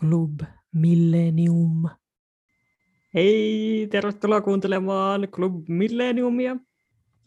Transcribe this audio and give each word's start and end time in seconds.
Club 0.00 0.40
Millennium. 0.74 1.88
Hei, 3.14 3.88
tervetuloa 3.90 4.40
kuuntelemaan 4.40 5.28
Club 5.28 5.68
Millenniumia. 5.68 6.56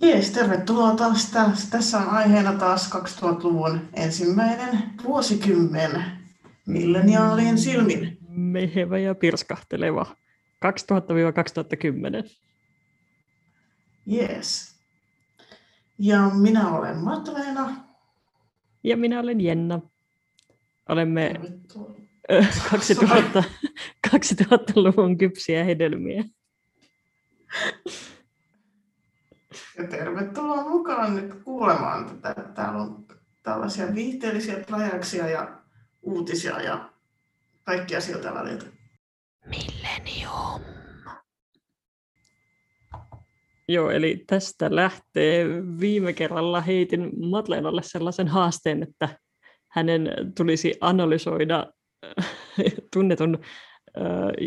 Jees, 0.02 0.31
tervetuloa 0.31 0.96
taas. 0.96 1.31
Tässä 1.70 1.97
on 1.97 2.10
aiheena 2.10 2.54
taas 2.54 2.91
2000-luvun 2.96 3.80
ensimmäinen 3.94 4.84
vuosikymmen 5.04 5.91
milleniaalien 6.68 7.57
silmin. 7.57 8.18
Mehevä 8.27 8.98
ja 8.98 9.16
pirskahteleva. 9.16 10.05
2000-2010. 10.66 12.30
Jees. 14.05 14.80
Ja 16.00 16.30
minä 16.30 16.70
olen 16.70 16.98
Matleena. 16.98 17.75
Ja 18.84 18.98
minä 18.98 19.20
olen 19.20 19.41
Jenna. 19.41 19.81
Olemme 20.90 21.34
2000, 22.72 23.44
2000-luvun 24.08 25.18
kypsiä 25.23 25.64
hedelmiä. 25.64 26.23
Ja 29.78 29.88
tervetuloa 29.90 30.70
mukaan 30.70 31.16
nyt 31.16 31.34
kuulemaan 31.44 32.22
tätä. 32.22 32.42
Täällä 32.42 32.82
on 32.82 33.06
tällaisia 33.44 33.96
viihteellisiä 33.96 34.64
plajaksia 34.68 35.30
ja 35.30 35.62
uutisia 36.02 36.62
ja 36.62 36.90
kaikkia 37.64 38.02
siltä 38.02 38.34
väliltä. 38.34 38.66
Millennium. 39.45 40.62
Joo, 43.68 43.90
eli 43.90 44.23
tästä 44.28 44.76
lähtee. 44.76 45.45
Viime 45.80 46.14
kerralla 46.14 46.62
heitin 46.62 47.30
Matleenalle 47.30 47.81
sellaisen 47.84 48.28
haasteen, 48.28 48.84
että 48.84 49.09
hänen 49.73 50.09
tulisi 50.38 50.73
analysoida 50.82 51.67
äh, 52.20 52.25
tunnetun 52.94 53.39
äh, 53.97 54.03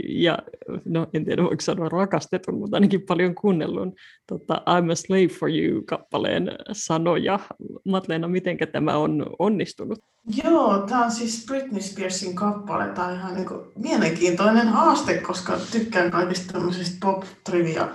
ja 0.09 0.39
no 0.85 1.07
en 1.15 1.25
tiedä 1.25 1.43
voiko 1.43 1.61
sanoa 1.61 1.89
rakastetun, 1.89 2.59
mutta 2.59 2.77
ainakin 2.77 3.03
paljon 3.03 3.35
kuunnellun 3.35 3.93
tota, 4.27 4.55
I'm 4.55 4.93
a 4.93 4.95
slave 4.95 5.29
for 5.29 5.51
you-kappaleen 5.51 6.51
sanoja. 6.73 7.39
Matleena, 7.85 8.29
miten 8.29 8.59
tämä 8.73 8.97
on 8.97 9.27
onnistunut? 9.39 9.99
Joo, 10.45 10.79
tämä 10.79 11.05
on 11.05 11.11
siis 11.11 11.47
Britney 11.47 11.83
Spearsin 11.83 12.35
kappale. 12.35 12.89
Tämä 12.89 13.09
on 13.09 13.15
ihan 13.15 13.35
niin 13.35 13.47
kuin 13.47 13.61
mielenkiintoinen 13.79 14.69
haaste, 14.69 15.19
koska 15.19 15.59
tykkään 15.73 16.11
kaikista 16.11 16.53
tämmöisistä 16.53 17.07
pop-trivia 17.07 17.89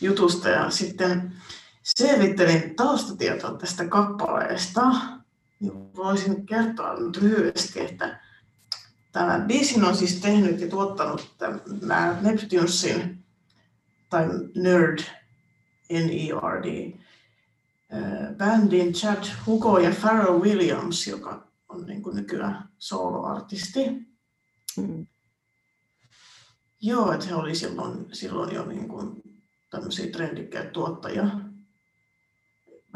jutusta 0.00 0.48
ja 0.48 0.70
sitten 0.70 1.32
selvittelin 1.82 2.76
taustatietoa 2.76 3.54
tästä 3.58 3.88
kappaleesta. 3.88 4.82
Niin 5.60 5.94
voisin 5.96 6.46
kertoa 6.46 6.94
nyt 6.94 7.16
lyhyesti, 7.16 7.80
että 7.80 8.20
tämä 9.12 9.38
biisin 9.38 9.84
on 9.84 9.96
siis 9.96 10.20
tehnyt 10.20 10.60
ja 10.60 10.68
tuottanut 10.68 11.34
tämä 11.80 12.18
Neptunesin 12.20 13.24
tai 14.10 14.28
Nerd, 14.54 14.98
N-E-R-D, 15.92 16.98
bändin 18.36 18.92
Chad 18.92 19.24
Hugo 19.46 19.78
ja 19.78 19.90
Pharrell 20.00 20.40
Williams, 20.40 21.06
joka 21.06 21.46
on 21.68 21.86
niin 21.86 22.02
kuin 22.02 22.16
nykyään 22.16 22.68
soloartisti. 22.78 23.80
Mm. 24.76 25.06
Joo, 26.80 27.12
että 27.12 27.26
he 27.26 27.34
oli 27.34 27.54
silloin, 27.54 28.06
silloin 28.12 28.54
jo 28.54 28.66
niin 28.66 28.88
kuin 28.88 29.22
tämmöisiä 29.70 30.10
trendikkäitä 30.10 30.70
tuottajia. 30.70 31.24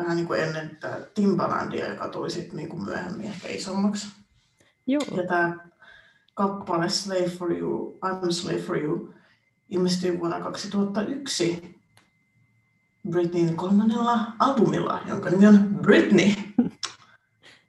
Vähän 0.00 0.16
niin 0.16 0.26
kuin 0.26 0.40
ennen 0.40 0.76
tämä 0.80 0.96
Timbalandia, 1.14 1.88
joka 1.88 2.08
tuli 2.08 2.30
sitten 2.30 2.56
niin 2.56 2.68
kuin 2.68 2.84
myöhemmin 2.84 3.26
ehkä 3.26 3.48
isommaksi. 3.48 4.06
Joo. 4.86 5.02
Ja 5.16 5.26
tämä 5.26 5.56
kappale 6.34 6.88
Slave 6.88 7.28
for 7.28 7.52
You, 7.52 7.98
I'm 8.06 8.32
Slave 8.32 8.58
for 8.58 8.78
You 8.78 9.14
ilmestyi 9.70 10.20
vuonna 10.20 10.40
2001 10.40 11.76
Britneyn 13.10 13.56
kolmannella 13.56 14.18
albumilla, 14.38 15.00
jonka 15.06 15.30
nimi 15.30 15.46
on 15.46 15.78
Britney. 15.82 16.28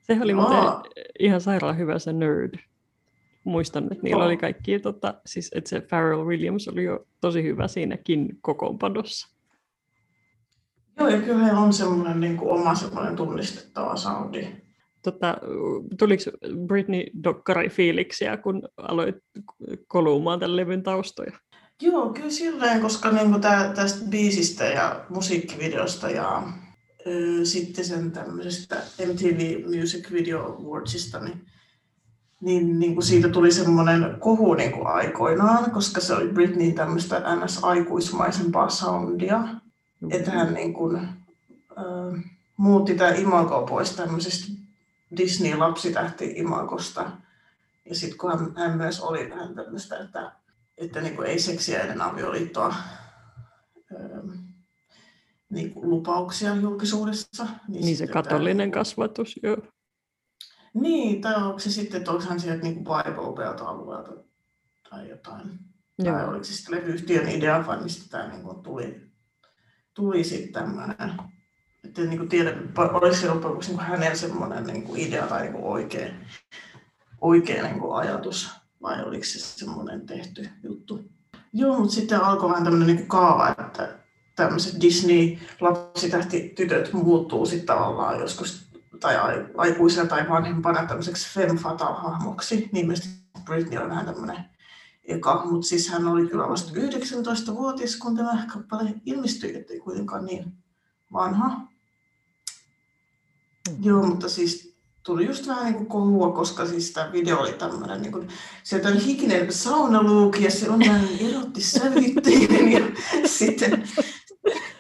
Se 0.01 0.19
oli 0.22 0.33
muuten 0.33 0.57
ihan 1.19 1.41
sairaan 1.41 1.77
hyvä 1.77 2.00
se 2.00 2.13
Nerd. 2.13 2.59
Muistan, 3.44 3.83
että 3.83 4.03
niillä 4.03 4.25
oli 4.25 4.38
kaikki, 4.38 4.79
tota, 4.79 5.13
siis 5.25 5.51
että 5.56 5.69
se 5.69 5.81
Pharrell 5.81 6.25
Williams 6.25 6.67
oli 6.67 6.83
jo 6.83 7.07
tosi 7.22 7.44
hyvä 7.44 7.67
siinäkin 7.67 8.38
kokoonpanossa. 8.41 9.27
Joo, 11.00 11.09
ja 11.09 11.22
kyllä 11.22 11.44
heillä 11.44 11.59
on 11.59 11.74
semmoinen 11.74 12.19
niin 12.19 12.38
kuin 12.38 12.52
oma 12.52 12.75
semmoinen 12.75 13.16
tunnistettava 13.16 13.96
soundi. 13.96 14.47
Tota, 15.02 15.38
tuliko 16.00 16.24
Britney 16.68 17.03
Dokkari 17.24 17.69
fiiliksiä, 17.69 18.38
kun 18.38 18.62
aloit 18.78 19.16
kolumaan 19.88 20.40
tämän 20.40 20.56
levyn 20.56 20.84
taustoja? 20.84 21.31
Joo, 21.81 22.13
kyllä 22.13 22.30
silleen, 22.30 22.81
koska 22.81 23.12
niin 23.12 23.30
kuin 23.30 23.41
tää, 23.41 23.74
tästä 23.74 24.06
biisistä 24.09 24.63
ja 24.66 25.06
musiikkivideosta 25.09 26.09
ja 26.09 26.44
ö, 27.07 27.46
sitten 27.46 27.85
sen 27.85 28.12
tämmöisestä 28.12 28.75
MTV 29.13 29.63
Music 29.80 30.12
Video 30.12 30.40
Awardsista, 30.40 31.19
niin, 31.19 31.46
niin, 32.41 32.80
niin 32.80 32.94
kuin 32.94 33.06
siitä 33.06 33.30
tuli 33.30 33.51
semmoinen 33.51 34.16
kohu 34.19 34.53
niin 34.53 34.72
kuin 34.72 34.88
aikoinaan, 34.88 35.72
koska 35.72 36.01
se 36.01 36.13
oli 36.13 36.28
Britney 36.28 36.72
tämmöistä 36.72 37.19
NS-aikuismaisempaa 37.19 38.69
soundia. 38.69 39.47
Että 40.09 40.31
hän 40.31 40.53
niin 40.53 40.73
kuin, 40.73 41.09
ö, 41.72 42.17
muutti 42.57 42.95
tämä 42.95 43.12
imago 43.12 43.66
pois 43.69 43.95
tämmöisestä 43.95 44.51
Disney-lapsitähti-imagosta. 45.17 47.12
Ja 47.85 47.95
sitten 47.95 48.17
kun 48.17 48.31
hän, 48.31 48.53
hän 48.57 48.78
myös 48.78 49.00
oli 49.00 49.29
vähän 49.29 49.56
tämmöistä, 49.56 49.97
että 49.97 50.31
että 50.78 51.01
niin 51.01 51.16
kuin 51.16 51.28
ei 51.28 51.39
seksiä 51.39 51.81
ennen 51.81 52.01
avioliittoa 52.01 52.75
öö, 53.91 54.22
niin 55.50 55.73
kuin 55.73 55.89
lupauksia 55.89 56.56
julkisuudessa. 56.56 57.47
Niin, 57.68 57.85
niin 57.85 57.97
se 57.97 58.07
katolinen 58.07 58.72
tämä, 58.72 58.79
kasvatus, 58.79 59.39
joo. 59.44 59.57
Niin, 60.73 61.22
tai 61.22 61.44
onko 61.44 61.59
se 61.59 61.72
sitten, 61.72 61.97
että 61.97 62.12
onko 62.12 62.23
hän 62.23 62.39
sieltä 62.39 62.63
niin 62.63 62.75
Bible 62.75 63.35
Belt 63.35 63.62
alueelta 63.62 64.12
tai 64.89 65.09
jotain. 65.09 65.59
Joo. 66.00 66.16
Tai 66.16 66.28
oliko 66.28 66.44
se 66.44 66.53
sitten 66.53 66.75
levyyhtiön 66.75 67.29
idea 67.29 67.68
vai 67.68 67.83
mistä 67.83 68.09
tämä 68.09 68.28
niin 68.28 68.44
kuin 68.44 68.63
tuli, 68.63 69.10
tuli 70.01 70.23
sitten 70.23 70.53
tämmöinen. 70.53 71.13
Että 71.84 72.01
niin 72.01 72.17
kuin 72.17 72.29
tiedä, 72.29 72.53
oliko 72.78 73.16
se 73.16 73.28
loppujen 73.28 73.50
lopuksi 73.50 73.72
niin 73.72 73.79
hänellä 73.79 74.16
semmoinen 74.16 74.63
niin 74.63 74.89
idea 74.95 75.28
tai 75.28 75.41
niin 75.41 75.56
oikea, 75.56 76.09
oikea 77.22 77.63
niin 77.63 77.81
ajatus 77.94 78.50
vai 78.81 79.03
oliko 79.03 79.23
se 79.23 79.39
semmoinen 79.39 80.06
tehty 80.06 80.50
juttu. 80.63 81.00
Joo, 81.53 81.79
mutta 81.79 81.94
sitten 81.94 82.23
alkoi 82.23 82.50
vähän 82.50 82.63
tämmöinen 82.63 82.95
niin 82.95 83.07
kaava, 83.07 83.50
että 83.50 83.89
tämmöiset 84.35 84.81
Disney-lapsitähti-tytöt 84.81 86.94
muuttuu 86.94 87.45
sitten 87.45 87.75
tavallaan 87.75 88.19
joskus 88.19 88.72
tai 89.00 89.16
aikuisena 89.57 90.09
tai 90.09 90.29
vanhempana 90.29 90.85
tämmöiseksi 90.85 91.33
femme 91.33 91.59
fatale-hahmoksi. 91.59 92.69
Niin 92.72 92.88
mielestäni 92.88 93.16
Britney 93.45 93.83
on 93.83 93.89
vähän 93.89 94.06
tämmöinen 94.06 94.45
eka, 95.03 95.45
mutta 95.45 95.67
siis 95.67 95.89
hän 95.89 96.07
oli 96.07 96.28
kyllä 96.28 96.50
vasta 96.50 96.72
19-vuotias, 96.72 97.95
kun 97.95 98.16
tämä 98.16 98.45
kappale 98.53 98.94
ilmestyi, 99.06 99.56
ettei 99.56 99.79
kuitenkaan 99.79 100.25
niin 100.25 100.53
vanha. 101.13 101.50
Mm. 103.69 103.84
Joo, 103.84 104.03
mutta 104.03 104.29
siis 104.29 104.75
tuli 105.03 105.25
just 105.25 105.47
vähän 105.47 105.66
niin 105.66 105.75
kuin 105.75 105.88
kohua, 105.88 106.31
koska 106.31 106.66
siis 106.66 106.91
tämä 106.91 107.12
video 107.12 107.39
oli 107.39 107.53
tämmöinen, 107.53 108.01
niin 108.01 108.12
kuin, 108.12 108.28
sieltä 108.63 108.89
oli 108.89 109.06
hikinen 109.06 109.53
saunaluuki 109.53 110.44
ja 110.44 110.51
se 110.51 110.69
on 110.69 110.79
vähän 110.79 111.07
erottissävytteinen 111.19 112.72
ja 112.72 112.81
sitten 113.39 113.83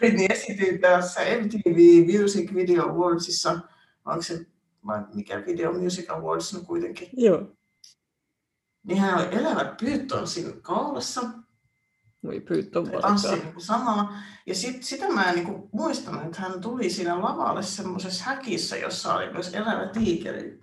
niin 0.01 0.31
esitin 0.31 0.79
tässä 0.79 1.21
MTV 1.21 1.77
Music 2.21 2.53
Video 2.53 2.89
Awardsissa, 2.89 3.59
onko 4.05 4.21
se 4.21 4.45
mikä 5.13 5.45
Video 5.45 5.73
Music 5.73 6.09
Awards, 6.09 6.53
no 6.53 6.59
kuitenkin. 6.59 7.09
Joo. 7.13 7.47
Niin 8.83 8.99
hän 8.99 9.15
oli 9.15 9.27
elävät 9.31 9.77
siinä 10.25 10.51
kaulassa 10.61 11.21
voi 12.23 12.39
pyytää 12.39 12.81
Tanssi 13.01 13.27
niin 13.27 13.53
samaa. 13.57 14.17
Ja 14.45 14.55
sit, 14.55 14.83
sitä 14.83 15.09
mä 15.09 15.23
en 15.23 15.35
niin 15.35 15.69
muistan, 15.71 16.25
että 16.25 16.41
hän 16.41 16.61
tuli 16.61 16.89
siinä 16.89 17.21
lavalle 17.21 17.63
semmoisessa 17.63 18.23
häkissä, 18.23 18.77
jossa 18.77 19.13
oli 19.13 19.33
myös 19.33 19.53
elävä 19.53 19.87
tiikeri. 19.87 20.59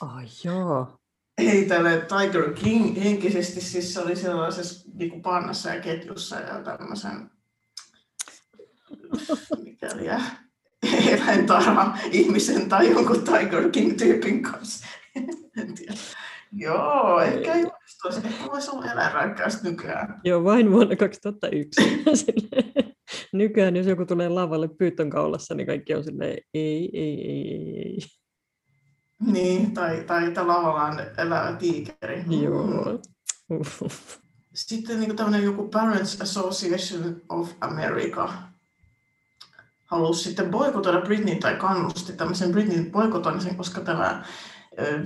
Ai 0.00 0.24
oh, 0.24 0.30
joo. 0.44 1.00
Ei 1.38 1.66
tälle 1.66 2.06
Tiger 2.08 2.52
King 2.54 3.04
henkisesti, 3.04 3.60
siis 3.60 3.94
se 3.94 4.00
oli 4.00 4.16
sellaisessa 4.16 4.90
niin 4.94 5.10
kuin 5.10 5.22
pannassa 5.22 5.70
ja 5.70 5.80
ketjussa 5.80 6.36
ja 6.36 6.62
tämmöisen, 6.62 7.30
mikäli 9.64 10.06
eläintarha 11.08 11.98
ihmisen 12.10 12.68
tai 12.68 12.90
jonkun 12.90 13.24
Tiger 13.24 13.70
King-tyypin 13.70 14.42
kanssa. 14.42 14.86
en 15.56 15.74
tiedä. 15.74 15.94
Joo, 16.52 17.20
ehkä 17.20 17.52
onnistuisi. 17.52 18.26
Ehkä 18.26 18.46
voisi 18.46 18.70
olla 18.70 18.92
eläinrääkkäys 18.92 19.62
nykyään. 19.62 20.20
Joo, 20.24 20.44
vain 20.44 20.72
vuonna 20.72 20.96
2001. 20.96 22.04
nykyään, 23.32 23.76
jos 23.76 23.86
joku 23.86 24.06
tulee 24.06 24.28
lavalle 24.28 24.68
pyytön 24.68 25.10
kaulassa, 25.10 25.54
niin 25.54 25.66
kaikki 25.66 25.94
on 25.94 26.04
silleen, 26.04 26.38
ei, 26.54 26.90
ei, 26.92 27.28
ei, 27.28 27.52
ei, 27.54 27.78
ei. 27.78 27.98
Niin, 29.26 29.74
tai, 29.74 30.04
tai 30.06 30.26
että 30.26 30.46
lavallaan 30.46 31.00
elävä 31.18 31.56
tiikeri. 31.58 32.22
Mm. 32.26 32.42
Joo. 32.42 32.98
Uff. 33.50 33.82
Sitten 34.54 35.00
niin 35.00 35.16
tämmöinen 35.16 35.44
joku 35.44 35.68
Parents 35.68 36.20
Association 36.20 37.22
of 37.28 37.50
America 37.60 38.32
halusi 39.84 40.22
sitten 40.22 40.50
boikotoida 40.50 41.00
Britney 41.00 41.34
tai 41.34 41.56
kannusti 41.56 42.12
tämmöisen 42.12 42.52
Britneyn 42.52 42.90
boikotoimisen, 42.90 43.56
koska 43.56 43.80
tämä 43.80 44.24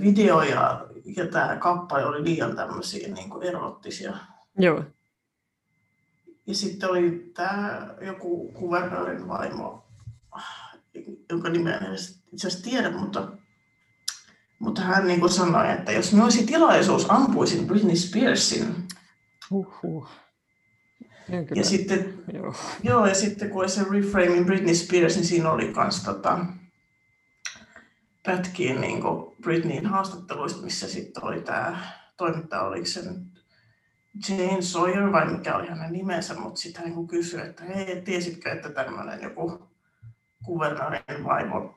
video 0.01 0.41
ja, 0.41 0.87
ja 1.17 1.27
tämä 1.27 1.55
kappale 1.55 2.05
oli 2.05 2.23
liian 2.23 2.55
tämmöisiä 2.55 3.07
niin 3.07 3.29
kuin 3.29 3.43
erottisia. 3.43 4.17
Joo. 4.57 4.83
Ja 6.47 6.55
sitten 6.55 6.89
oli 6.89 7.31
tämä 7.33 7.87
joku 8.01 8.51
kuvernöörin 8.53 9.27
vaimo, 9.27 9.85
jonka 11.29 11.49
nimeä 11.49 11.77
en 11.77 11.93
itse 12.33 12.47
asiassa 12.47 12.69
tiedä, 12.69 12.91
mutta, 12.91 13.27
mutta 14.59 14.81
hän 14.81 15.07
niin 15.07 15.19
kuin 15.19 15.31
sanoi, 15.31 15.71
että 15.71 15.91
jos 15.91 16.11
minulla 16.11 16.25
olisi 16.25 16.45
tilaisuus, 16.45 17.05
ampuisin 17.09 17.67
Britney 17.67 17.95
Spearsin. 17.95 18.87
Uhuh. 19.51 20.09
Ja, 21.29 21.43
kyllä. 21.43 21.61
Ja 21.61 21.63
sitten, 21.63 22.23
Joo. 22.33 22.55
joo, 22.83 23.05
ja 23.05 23.15
sitten 23.15 23.49
kun 23.49 23.61
oli 23.61 23.69
se 23.69 23.85
Reframing 23.91 24.45
Britney 24.45 24.75
Spears, 24.75 25.15
niin 25.15 25.25
siinä 25.25 25.51
oli 25.51 25.73
myös 25.77 26.03
tota, 26.03 26.45
pätkiä 28.25 28.79
niin 28.79 29.03
Britneyin 29.41 29.85
haastatteluista, 29.85 30.63
missä 30.63 30.87
sitten 30.87 31.23
oli 31.23 31.41
tämä 31.41 31.77
toimittaja, 32.17 32.61
oliko 32.61 32.85
se 32.85 33.01
Jane 34.29 34.61
Sawyer 34.61 35.11
vai 35.11 35.31
mikä 35.31 35.55
oli 35.55 35.67
hänen 35.67 35.93
nimensä, 35.93 36.33
mutta 36.33 36.61
sitten 36.61 36.83
hän 36.83 36.95
niin 36.95 37.07
kysyi, 37.07 37.41
että 37.41 37.63
hei, 37.63 38.01
tiesitkö, 38.01 38.51
että 38.51 38.69
tämmöinen 38.69 39.21
joku 39.21 39.59
kuvernöörin 40.45 41.23
vaimo, 41.23 41.73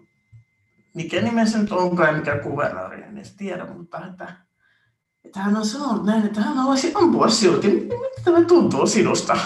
mikä 0.94 1.20
nimensä 1.20 1.58
nyt 1.58 1.72
onkaan 1.72 2.08
ja 2.08 2.16
mikä 2.16 2.38
kuvernööri, 2.38 3.02
en 3.02 3.16
edes 3.16 3.36
tiedä, 3.36 3.66
mutta 3.66 4.06
että, 4.06 4.36
että 5.24 5.40
hän 5.40 5.56
on 5.56 5.66
sanonut 5.66 6.06
näin, 6.06 6.26
että 6.26 6.40
hän 6.40 6.56
haluaisi 6.56 6.92
ampua 6.94 7.28
sinut. 7.28 7.62
Miltä 7.64 8.22
tämä 8.24 8.44
tuntuu 8.44 8.86
sinusta? 8.86 9.38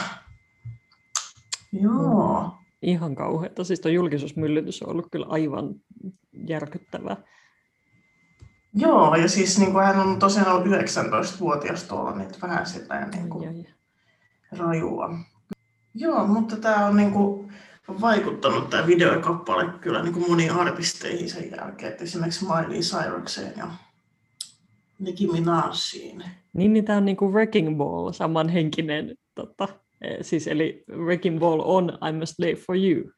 Joo. 1.73 2.51
Ihan 2.83 3.15
kauheata. 3.15 3.65
Siis 3.65 3.81
tuo 3.81 3.91
julkisuusmyllytys 3.91 4.83
on 4.83 4.91
ollut 4.91 5.09
kyllä 5.13 5.27
aivan 5.29 5.75
järkyttävää. 6.49 7.17
Joo, 8.75 9.17
ja 9.17 9.29
siis 9.29 9.59
niin 9.59 9.73
kuin 9.73 9.85
hän 9.85 10.01
on 10.01 10.19
tosiaan 10.19 10.53
ollut 10.53 10.67
19-vuotias 10.67 11.85
tuolla, 11.85 12.17
niin 12.17 12.31
vähän 12.43 12.67
sitä 12.67 13.09
niin 13.15 13.29
kuin 13.29 13.49
Ai, 13.49 13.55
ai. 14.53 14.59
rajua. 14.59 15.15
Joo, 15.95 16.27
mutta 16.27 16.57
tämä 16.57 16.87
on 16.87 16.97
niin 16.97 17.11
kuin 17.11 17.53
vaikuttanut 18.01 18.71
tämä 18.71 18.87
videokappale 18.87 19.73
kyllä 19.81 20.03
niin 20.03 20.15
kuin 20.15 20.31
moniin 20.31 20.51
artisteihin 20.51 21.31
sen 21.31 21.51
jälkeen, 21.51 21.93
että 21.93 22.05
esimerkiksi 22.05 22.45
Miley 22.45 22.81
Cyrukseen 22.81 23.53
ja 23.57 23.67
Nicki 24.99 25.27
Minajiin. 25.27 26.25
Niin, 26.53 26.73
niin 26.73 26.85
tämä 26.85 26.99
on 26.99 27.05
niinku 27.05 27.33
Wrecking 27.33 27.77
Ball, 27.77 28.13
samanhenkinen, 28.13 29.15
tota, 29.35 29.69
eh, 30.01 30.19
siis 30.21 30.49
eli 30.49 30.85
Wrecking 30.97 31.39
Ball 31.39 31.63
on 31.65 31.91
I'm 31.91 32.23
a 32.23 32.27
slave 32.27 32.55
for 32.55 32.77
you, 32.77 33.11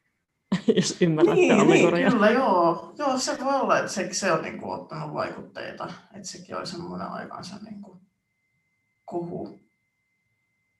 jos 0.75 0.97
ymmärrätte 1.01 1.41
Niin, 1.41 1.57
niin, 1.57 1.61
allegoriaa. 1.61 2.11
kyllä 2.11 2.29
joo. 2.29 2.93
Joo, 2.97 3.17
se 3.19 3.37
voi 3.43 3.55
olla, 3.61 3.79
että 3.79 3.91
se, 3.91 4.09
se 4.11 4.31
on 4.31 4.41
niin 4.41 4.57
kuin 4.57 4.79
ottanut 4.81 5.13
vaikutteita, 5.13 5.93
että 6.15 6.27
sekin 6.27 6.57
oli 6.57 6.67
semmoinen 6.67 7.07
aikansa 7.07 7.55
niin 7.65 7.81
kuin 7.81 7.97
kohu. 9.05 9.59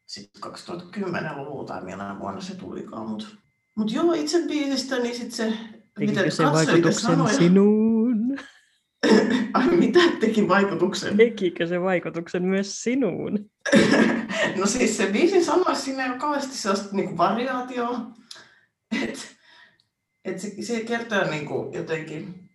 Sitten 0.05 0.51
2010-luvulla 0.51 1.65
tai 1.67 1.83
millä 1.83 2.15
vuonna 2.19 2.41
se 2.41 2.55
tulikaan, 2.55 3.09
mutta 3.09 3.27
mut 3.75 3.91
joo, 3.91 4.13
itse 4.13 4.41
biisistä, 4.47 4.99
niin 4.99 5.15
sitten 5.15 5.31
se, 5.31 5.53
Tekikö 5.99 6.31
se 6.31 6.43
katselitte 6.43 6.71
vaikutuksen 6.73 7.11
sanoja- 7.11 7.33
sinuun? 7.37 8.37
Ai 9.53 9.67
mitä 9.67 9.99
teki 10.19 10.47
vaikutuksen? 10.47 11.17
Tekikö 11.17 11.67
se 11.67 11.81
vaikutuksen 11.81 12.43
myös 12.43 12.83
sinuun? 12.83 13.39
No 14.55 14.65
siis 14.65 14.97
se 14.97 15.05
biisin 15.05 15.45
sanoisi 15.45 15.81
siinä 15.81 16.03
ei 16.03 16.09
ole 16.09 16.17
kauheasti 16.19 16.57
sellaista 16.57 16.95
niin 16.95 17.17
variaatioa. 17.17 17.99
Että 19.03 19.19
et 20.25 20.39
se, 20.39 20.51
se 20.61 20.79
kertoo 20.79 21.23
niin 21.23 21.45
kuin 21.45 21.73
jotenkin, 21.73 22.49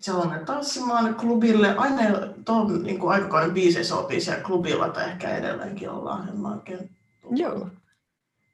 se 0.00 0.12
on 0.12 0.40
tanssimaan 0.46 1.14
klubille, 1.14 1.76
aina 1.76 2.02
tuon 2.44 2.82
niin 2.82 2.98
kuin 2.98 3.12
aikakauden 3.12 3.54
biiseissä 3.54 3.96
oltiin 3.96 4.22
siellä 4.22 4.42
klubilla 4.42 4.88
tai 4.88 5.08
ehkä 5.08 5.36
edelleenkin 5.36 5.90
ollaan, 5.90 6.28
en 6.28 6.36
mä 6.36 6.48
oikein 6.48 6.90
Joo. 7.30 7.68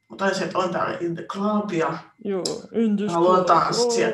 Mutta 0.09 0.35
se, 0.35 0.45
että 0.45 0.59
on 0.59 0.71
täällä 0.71 0.99
in 1.01 1.15
the 1.15 1.23
club 1.23 1.73
ja 1.73 1.99
Joo. 2.25 2.45
Haluan 3.09 3.45
tanssia. 3.45 4.09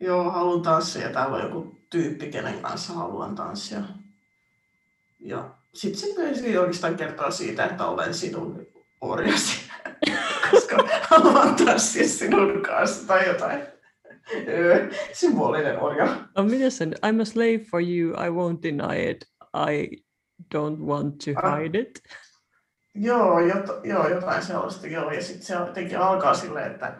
joo, 0.00 0.30
haluan 0.30 0.62
tanssia 0.62 1.10
täällä 1.10 1.36
on 1.36 1.42
joku 1.42 1.76
tyyppi, 1.90 2.30
kenen 2.30 2.62
kanssa 2.62 2.92
haluan 2.92 3.34
tanssia. 3.34 3.82
Ja 5.20 5.50
sitten 5.74 6.00
se 6.00 6.14
biisi 6.16 6.58
oikeastaan 6.58 6.96
kertoo 6.96 7.30
siitä, 7.30 7.64
että 7.64 7.86
olen 7.86 8.14
sinun 8.14 8.66
orjasi, 9.02 9.70
koska 10.50 10.76
haluan 11.10 11.54
tanssia 11.56 12.08
sinun 12.08 12.62
kanssa 12.62 13.06
tai 13.06 13.26
jotain. 13.28 13.60
Symbolinen 15.12 15.78
orja. 15.82 16.16
No, 16.36 16.42
miten 16.44 16.70
sen? 16.70 16.94
I'm 17.06 17.20
a 17.20 17.24
slave 17.24 17.58
for 17.70 17.80
you, 17.80 18.14
I 18.26 18.28
won't 18.30 18.62
deny 18.62 19.10
it, 19.10 19.24
I 19.54 19.88
don't 20.54 20.78
want 20.80 21.18
to 21.24 21.30
Ah. 21.42 21.56
hide 21.56 21.78
it. 21.78 22.00
Joo, 22.94 23.40
jot, 23.40 23.66
joo, 23.84 24.08
jotain 24.08 24.42
sellaista. 24.42 24.86
Joo. 24.86 25.10
Ja 25.10 25.22
sitten 25.22 25.42
se 25.46 25.54
jotenkin 25.54 25.98
alkaa 25.98 26.34
silleen, 26.34 26.70
että, 26.72 26.94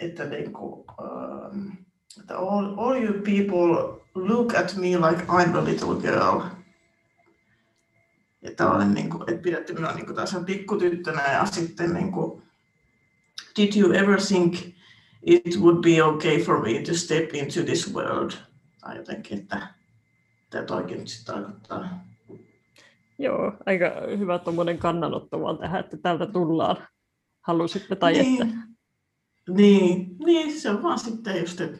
että, 0.00 0.24
niinku, 0.24 0.86
um, 1.00 1.72
että 2.20 2.38
all, 2.38 2.74
all 2.78 3.02
you 3.02 3.12
people 3.12 4.00
look 4.14 4.54
at 4.54 4.74
me 4.76 4.86
like 4.86 5.22
I'm 5.28 5.56
a 5.56 5.64
little 5.64 5.94
girl. 6.00 6.40
Ja 8.42 8.50
tällainen, 8.56 8.94
niinku, 8.94 9.24
että 9.26 9.42
pidätte 9.42 9.72
minua 9.72 9.92
niinku 9.92 10.12
tällaisen 10.12 10.44
pikkutyttönä 10.44 11.32
ja 11.32 11.46
sitten 11.46 11.94
niinku, 11.94 12.42
Did 13.56 13.76
you 13.76 13.92
ever 13.92 14.20
think 14.20 14.54
it 15.22 15.58
would 15.60 15.82
be 15.82 16.02
okay 16.02 16.38
for 16.42 16.60
me 16.62 16.82
to 16.82 16.94
step 16.94 17.34
into 17.34 17.62
this 17.62 17.94
world? 17.94 18.30
Tai 18.80 18.96
jotenkin, 18.96 19.38
että 19.38 19.74
mitä 20.44 20.62
toikin 20.62 20.98
nyt 20.98 21.08
sitten 21.08 21.34
tarkoittaa. 21.34 22.04
Joo, 23.18 23.52
aika 23.66 23.92
hyvä 24.18 24.38
tuommoinen 24.38 24.78
kannanotto 24.78 25.40
vaan 25.40 25.58
tähän, 25.58 25.80
että 25.80 25.96
täältä 25.96 26.26
tullaan. 26.26 26.76
Halusitte 27.40 27.96
tai 27.96 28.12
niin. 28.12 28.62
Niin, 29.48 30.16
niin, 30.24 30.60
se 30.60 30.70
on 30.70 30.82
vaan 30.82 30.98
sitten 30.98 31.40
just, 31.40 31.60
että 31.60 31.78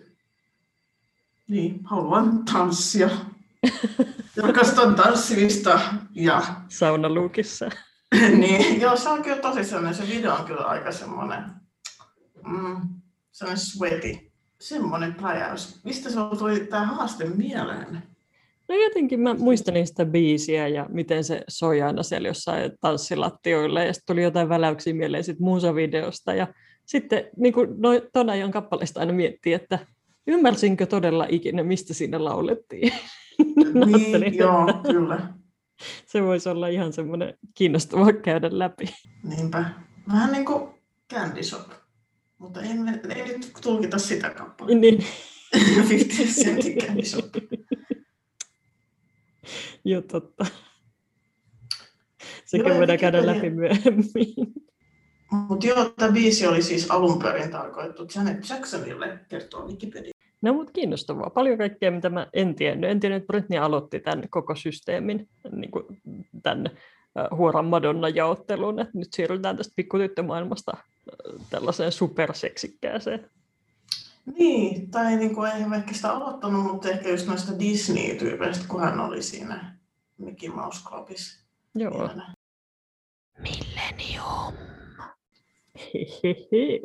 niin, 1.48 1.80
haluan 1.84 2.44
tanssia. 2.44 3.08
Rakastan 4.36 4.94
tanssimista 4.94 5.80
ja 6.14 6.42
Saunaluukissa. 6.68 7.70
niin, 8.38 8.80
joo, 8.80 8.96
se 8.96 9.08
on 9.08 9.22
kyllä 9.22 9.36
tosi 9.36 9.64
sellainen, 9.64 9.94
se 9.94 10.14
video 10.14 10.34
on 10.34 10.44
kyllä 10.44 10.60
aika 10.60 10.92
semmoinen, 10.92 11.44
mm, 12.46 12.76
sellainen 13.32 13.64
sweaty, 13.64 14.30
semmoinen 14.60 15.14
pläjäys. 15.14 15.84
Mistä 15.84 16.10
se 16.10 16.16
tuli 16.38 16.60
tämä 16.60 16.86
haaste 16.86 17.24
mieleen? 17.24 18.02
No 18.68 18.74
jotenkin 18.74 19.20
mä 19.20 19.34
muistelin 19.34 19.86
sitä 19.86 20.04
biisiä 20.04 20.68
ja 20.68 20.86
miten 20.88 21.24
se 21.24 21.42
soi 21.48 21.82
aina 21.82 22.02
siellä 22.02 22.28
jossain 22.28 22.72
tanssilattioilla 22.80 23.82
ja 23.82 23.92
sitten 23.92 24.14
tuli 24.14 24.22
jotain 24.22 24.48
väläyksiä 24.48 24.94
mieleen 24.94 25.24
sit 25.24 25.40
muusavideosta 25.40 26.34
ja 26.34 26.46
sitten 26.86 27.24
niin 27.36 27.52
kuin 27.52 27.68
no, 27.78 27.90
ton 28.12 28.30
ajan 28.30 28.50
kappaleesta 28.50 29.00
aina 29.00 29.12
miettii, 29.12 29.52
että 29.52 29.78
ymmärsinkö 30.26 30.86
todella 30.86 31.26
ikinä, 31.28 31.62
mistä 31.62 31.94
siinä 31.94 32.24
laulettiin. 32.24 32.92
Niin, 33.86 34.34
joo, 34.34 34.66
kyllä. 34.92 35.34
Se 36.06 36.22
voisi 36.22 36.48
olla 36.48 36.68
ihan 36.68 36.92
semmoinen 36.92 37.34
kiinnostava 37.54 38.12
käydä 38.12 38.48
läpi. 38.52 38.84
Niinpä. 39.22 39.64
Vähän 40.12 40.32
niin 40.32 40.44
kuin 40.44 40.70
Candy 41.12 41.42
Shop. 41.42 41.70
Mutta 42.38 42.62
ei, 42.62 42.68
ei 43.14 43.38
nyt 43.38 43.52
tulkita 43.62 43.98
sitä 43.98 44.30
kappaletta. 44.30 44.80
Niin, 44.80 45.04
50 45.88 46.40
Centin 46.42 46.78
Candy 46.78 47.04
Shop. 47.04 47.34
joo 49.84 50.02
totta. 50.02 50.46
Ja 52.52 52.64
voidaan 52.64 52.98
käydä 52.98 53.26
läpi 53.26 53.50
myöhemmin. 53.50 54.34
Mutta 55.30 55.66
joo, 55.66 55.84
tämä 55.88 56.12
biisi 56.12 56.46
oli 56.46 56.62
siis 56.62 56.90
alun 56.90 57.18
perin 57.18 57.50
tarkoitettu 57.50 58.06
Janet 58.14 58.48
Jacksonille, 58.48 59.18
kertoo 59.28 59.66
Wikipedia. 59.66 60.12
No 60.42 60.52
mutta 60.52 60.72
kiinnostavaa. 60.72 61.30
Paljon 61.30 61.58
kaikkea, 61.58 61.90
mitä 61.90 62.10
mä 62.10 62.26
en 62.32 62.54
tiennyt. 62.54 62.90
En 62.90 63.00
tiennyt, 63.00 63.22
että 63.22 63.26
Britney 63.26 63.58
aloitti 63.58 64.00
tämän 64.00 64.28
koko 64.30 64.54
systeemin, 64.54 65.28
niin 65.52 65.70
kuin 65.70 65.84
tämän 66.42 66.70
huoran 67.36 67.64
Madonna-jaottelun, 67.64 68.80
että 68.80 68.98
nyt 68.98 69.12
siirrytään 69.12 69.56
tästä 69.56 69.72
pikkutyttömaailmasta 69.76 70.72
tällaiseen 71.50 71.92
superseksikkääseen. 71.92 73.30
Niin, 74.38 74.90
tai 74.90 75.16
niin 75.16 75.34
kuin 75.34 75.50
ei 75.50 75.62
ehkä 75.76 75.94
sitä 75.94 76.12
aloittanut, 76.12 76.64
mutta 76.64 76.88
ehkä 76.90 77.08
just 77.08 77.26
noista 77.26 77.58
Disney-tyypeistä, 77.58 78.64
kun 78.68 78.80
hän 78.80 79.00
oli 79.00 79.22
siinä 79.22 79.76
Mickey 80.18 80.50
Mouse 80.50 80.84
Clubissa. 80.84 81.44
Joo. 81.74 81.90
pienenä. 81.90 82.34
Millennium. 83.38 84.54
Hehehe. 85.94 86.80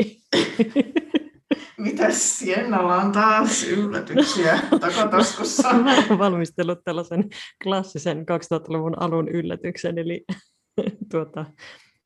Mitäs 1.86 2.40
Siennalla 2.40 2.96
on 2.96 3.12
taas 3.12 3.64
yllätyksiä 3.64 4.60
takataskussa? 4.80 5.74
Mä 5.74 5.94
olen 5.94 6.20
valmistellut 6.20 6.80
tällaisen 6.84 7.30
klassisen 7.64 8.20
2000-luvun 8.20 9.02
alun 9.02 9.30
yllätyksen, 9.30 9.98
eli 9.98 10.26
tuota, 11.12 11.46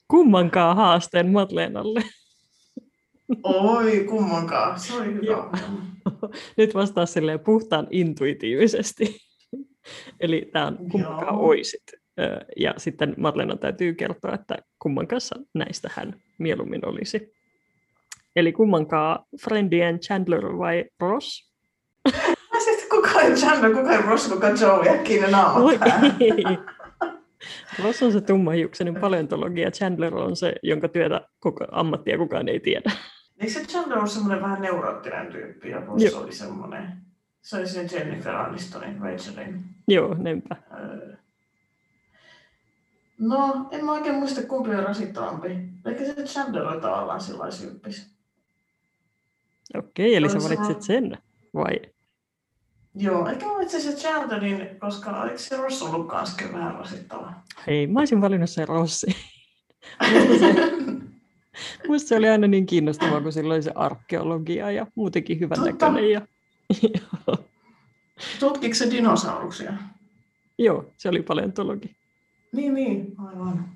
kummankaan 0.08 0.76
haasteen 0.76 1.32
Madlenalle. 1.32 2.02
Oi, 3.44 4.06
kummankaan. 4.10 4.80
Se 4.80 4.94
oli 4.94 5.14
hyvä. 5.14 5.26
Joo. 5.26 5.52
Nyt 6.58 6.76
vastaa 6.76 7.06
silleen 7.06 7.40
puhtaan 7.40 7.88
intuitiivisesti. 7.92 9.18
Eli 10.20 10.50
tämä 10.54 10.68
on 10.68 10.78
kummankaan 10.92 11.36
Joo. 11.36 11.48
oisit. 11.48 11.84
Ja 12.58 12.74
sitten 12.78 13.16
Madlena 13.18 13.56
täytyy 13.56 13.94
kertoa, 13.94 14.34
että 14.34 14.58
kumman 14.80 15.08
kanssa 15.08 15.36
näistä 15.54 15.90
hän 15.96 16.16
mieluummin 16.38 16.86
olisi. 16.86 17.39
Eli 18.36 18.52
kummankaan 18.52 19.26
Friendien 19.44 20.00
Chandler 20.00 20.58
vai 20.58 20.86
Ross? 21.00 21.52
Sitten 22.66 22.90
kuka 22.90 23.22
ei 23.22 23.34
Chandler, 23.34 23.74
kuka 23.74 23.92
ei 23.92 24.02
Ross, 24.02 24.28
kuka 24.28 24.50
Joey, 24.50 24.90
äkkiä 24.90 25.22
ne 25.22 25.32
naamat. 25.32 25.80
Ross 27.84 28.04
on 28.04 28.12
se 28.12 28.22
tummahiuksinen 28.22 28.96
paleontologi 28.96 29.62
ja 29.62 29.72
Chandler 29.72 30.16
on 30.16 30.36
se, 30.36 30.54
jonka 30.64 30.88
työtä 30.88 31.22
koko 31.40 31.66
ammattia 31.72 32.18
kukaan 32.18 32.50
ei 32.50 32.60
tiedä. 32.60 32.92
Eikö 33.40 33.54
se 33.54 33.66
Chandler 33.66 34.00
ole 34.00 34.08
semmoinen 34.08 34.42
vähän 34.42 34.62
neuroottinen 34.62 35.32
tyyppi 35.32 35.70
ja 35.70 35.80
Ross 35.80 36.04
Joo. 36.04 36.22
oli 36.22 36.32
semmoinen, 36.32 36.92
se 37.42 37.58
oli 37.58 37.68
se 37.68 37.88
Jennifer 37.92 38.36
Anistonin, 38.36 39.02
Rachelin. 39.02 39.64
Joo, 39.88 40.14
niinpä. 40.14 40.56
öö. 40.80 41.16
No, 43.20 43.68
en 43.72 43.86
mä 43.86 43.92
oikein 43.92 44.16
muista 44.16 44.42
kumpi 44.44 44.70
on 44.70 44.84
rasittavampi. 44.84 45.50
Ehkä 45.86 46.06
se 46.06 46.14
Chandler 46.14 46.68
oli 46.68 46.82
tavallaan 46.82 47.22
sillä 47.22 47.52
syyppis. 47.52 48.19
Okei, 49.78 50.16
eli 50.16 50.30
sä 50.30 50.38
valitsit 50.44 50.82
sen, 50.82 51.18
vai? 51.54 51.82
Joo, 52.96 53.28
ehkä 53.28 53.46
mä 53.46 53.54
valitsin 53.54 53.82
se 53.82 53.92
Chandlerin, 53.92 54.80
koska 54.80 55.24
eikö 55.26 55.38
se 55.38 55.58
Ross 55.58 55.82
ollut 55.82 56.08
kans 56.08 56.36
kyllä 56.36 56.54
vähän 56.54 56.76
rasittava? 56.76 57.34
Hei, 57.68 57.88
mä 57.88 58.00
olisin 58.00 58.22
valinnut 58.22 58.50
sen 58.50 58.68
Rossi. 58.68 59.08
Musta 61.88 62.08
se, 62.08 62.16
oli 62.16 62.30
aina 62.30 62.48
niin 62.48 62.66
kiinnostavaa, 62.66 63.22
kun 63.22 63.34
sillä 63.34 63.54
oli 63.54 63.64
se 63.64 63.72
arkeologia 63.76 64.72
ja 64.72 64.88
muutenkin 64.96 65.40
hyvän 65.40 65.60
Totta. 65.60 65.90
näköinen. 65.90 66.12
Ja... 66.12 66.22
Tutkiko 68.40 68.76
se 68.76 68.92
dinosauruksia? 68.92 69.74
Joo, 70.58 70.94
se 70.98 71.10
oli 71.10 71.22
paleontologi. 71.22 71.96
Niin, 72.52 72.74
niin, 72.74 73.16
aivan. 73.18 73.70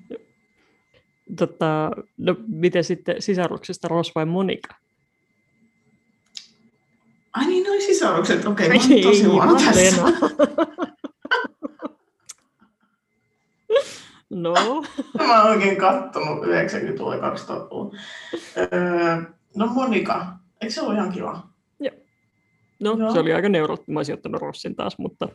Tota, 1.36 1.90
no, 2.16 2.36
miten 2.46 2.84
sitten 2.84 3.22
sisaruksesta 3.22 3.88
Ross 3.88 4.14
vai 4.14 4.26
Monika? 4.26 4.74
Ai 7.34 7.46
niin, 7.46 7.64
noi 7.64 7.80
sisarukset. 7.80 8.46
Okei, 8.46 8.68
mä 8.68 8.74
oon 8.74 9.02
tosi 9.02 9.24
huono 9.24 9.54
tässä. 9.54 10.02
No, 14.30 14.54
Mä 15.18 15.42
oon 15.42 15.50
oikein 15.50 15.76
kattonut 15.76 16.44
90-luvun 16.44 17.16
ja 17.16 17.30
2000-luvun. 17.30 17.96
Öö, 18.56 19.22
no 19.56 19.66
Monika, 19.66 20.26
eikö 20.60 20.74
se 20.74 20.80
ollut 20.80 20.94
ihan 20.94 21.12
kiva? 21.12 21.48
no 22.80 22.96
Joo. 22.98 23.12
se 23.12 23.18
oli 23.18 23.32
aika 23.32 23.48
neurot. 23.48 23.88
Mä 23.88 23.98
olisin 23.98 24.14
ottanut 24.14 24.40
Rossin 24.40 24.76
taas, 24.76 24.98
mutta 24.98 25.28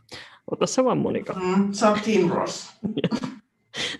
ota 0.51 0.65
se 0.67 0.83
vaan 0.83 0.97
Monika. 0.97 1.33
Mm, 1.33 1.73
sä 1.73 1.89
oot 1.89 1.99
Team 2.05 2.29
Ross. 2.29 2.73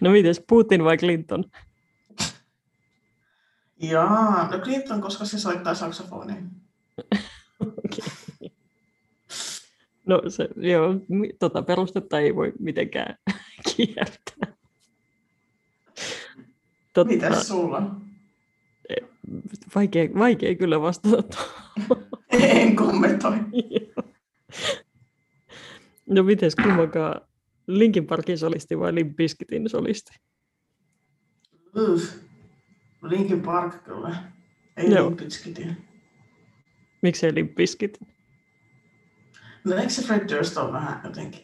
No 0.01 0.12
mites, 0.12 0.44
Putin 0.50 0.84
vai 0.84 0.98
Clinton? 0.98 1.44
Jaa, 3.82 4.50
no 4.51 4.60
Clinton, 4.60 5.01
koska 5.01 5.25
se 5.25 5.39
soittaa 5.39 5.74
saksofonia. 5.75 6.36
No 10.05 10.21
se, 10.27 10.49
joo, 10.55 10.95
tota 11.39 11.61
perustetta 11.61 12.19
ei 12.19 12.35
voi 12.35 12.53
mitenkään 12.59 13.15
kiertää. 13.75 14.57
Totta, 16.93 17.13
Mitäs 17.13 17.47
sulla? 17.47 17.95
vaikea, 19.75 20.09
vaikea 20.19 20.55
kyllä 20.55 20.81
vastata 20.81 21.23
tuohon. 21.23 22.05
En 22.31 22.75
kommentoi. 22.75 23.37
No 26.09 26.23
mites 26.23 26.55
kummankaan 26.55 27.21
Linkin 27.67 28.07
Parkin 28.07 28.37
solisti 28.37 28.79
vai 28.79 28.95
Limp 28.95 29.15
Bizkitin 29.15 29.69
solisti? 29.69 30.11
Linkin 33.01 33.41
Park 33.41 33.83
kyllä. 33.83 34.23
Ei 34.77 34.91
Joo. 34.91 35.07
niin 35.09 35.17
pitskitin. 35.17 35.88
Miksei 37.01 37.36
Limp 37.36 37.56
Bizkit? 37.56 38.00
No 39.63 39.75
eikö 39.75 39.89
se 39.89 40.01
Fred 40.01 40.29
Durst 40.29 40.58
ole 40.58 40.74
vähän 40.74 41.01
jotenkin? 41.03 41.41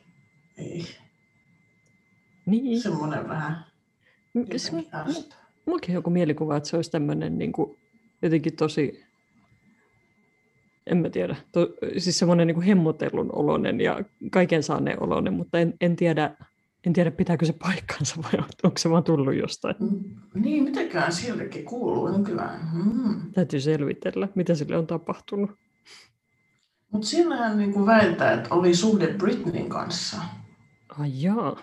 Ei, 0.58 0.86
Niin, 2.46 2.82
semmoinen 2.82 3.28
vähän. 3.30 3.66
Mullakin 5.66 5.96
joku 5.96 6.10
mielikuva, 6.10 6.58
että 6.58 6.70
se 6.70 6.76
olisi 6.76 6.92
tämmöinen 6.92 7.38
niin 7.38 7.52
kuin, 7.52 7.78
jotenkin 8.22 8.56
tosi, 8.56 9.06
en 10.88 10.98
mä 10.98 11.10
tiedä, 11.10 11.36
to, 11.52 11.68
siis 11.98 12.20
semmoinen 12.20 12.48
niin 12.48 12.56
kuin 12.56 12.66
hemmotellun 12.66 13.36
oloinen 13.36 13.82
ja 13.82 14.04
kaiken 14.32 14.64
saaneen 14.64 15.04
oloinen, 15.04 15.34
mutta 15.34 15.60
en, 15.60 15.74
en, 15.82 15.96
tiedä, 15.96 16.36
en 16.86 16.94
tiedä 16.94 17.12
pitääkö 17.12 17.46
se 17.46 17.54
paikkansa 17.54 18.16
vai 18.24 18.32
onko 18.64 18.78
se 18.78 18.90
vaan 18.90 19.04
tullut 19.04 19.36
jostain. 19.36 19.76
Mm, 19.80 20.16
Niin, 20.34 20.64
mitäkään 20.64 21.14
sillekin 21.14 21.66
kuuluu 21.66 22.18
nykyään. 22.18 22.70
Mm. 22.74 23.32
Täytyy 23.34 23.60
selvitellä, 23.60 24.28
mitä 24.36 24.56
sille 24.56 24.78
on 24.78 24.88
tapahtunut. 24.88 25.52
Mutta 26.92 27.08
siinähän 27.08 27.58
niinku 27.58 27.86
väittää, 27.86 28.34
että 28.34 28.56
oli 28.56 28.76
suhde 28.76 29.08
Britneyn 29.08 29.70
kanssa. 29.70 30.18
Ai 31.00 31.10
jaa. 31.22 31.62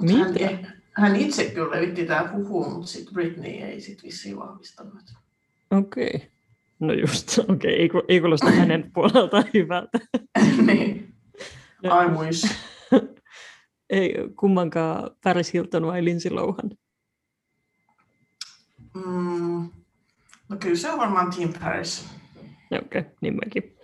Mut 0.00 0.10
hän, 0.18 0.32
Mitä? 0.32 0.72
hän 0.92 1.16
itse 1.16 1.44
kyllä 1.50 1.70
levitti 1.76 2.06
tää 2.06 2.32
huhu, 2.32 2.70
mutta 2.70 2.86
sitten 2.86 3.14
Britney 3.14 3.50
ei 3.50 3.80
sit 3.80 4.02
vissiin 4.02 4.36
vahvistanut. 4.36 4.94
Okei. 5.70 6.10
Okay. 6.14 6.28
No 6.80 6.92
just, 6.92 7.38
okei, 7.38 7.54
okay. 7.54 7.70
ei, 7.70 7.88
ku- 7.88 8.02
ei 8.08 8.20
kuulosta 8.20 8.50
hänen 8.50 8.90
puoleltaan 8.94 9.44
hyvältä. 9.54 9.98
niin. 10.66 11.14
I 11.84 12.08
wish. 12.18 12.54
Ei 13.94 14.14
kummankaan 14.36 15.10
Paris 15.24 15.52
Hilton 15.52 15.86
vai 15.86 16.04
Lindsay 16.04 16.32
Lohan. 16.32 16.70
Mm. 18.94 19.70
No 20.48 20.56
kyllä 20.60 20.76
se 20.76 20.90
on 20.90 20.98
varmaan 20.98 21.30
Team 21.36 21.52
Paris. 21.60 22.08
Okei, 22.72 23.00
okay, 23.00 23.12
niin 23.20 23.34
mäkin. 23.34 23.76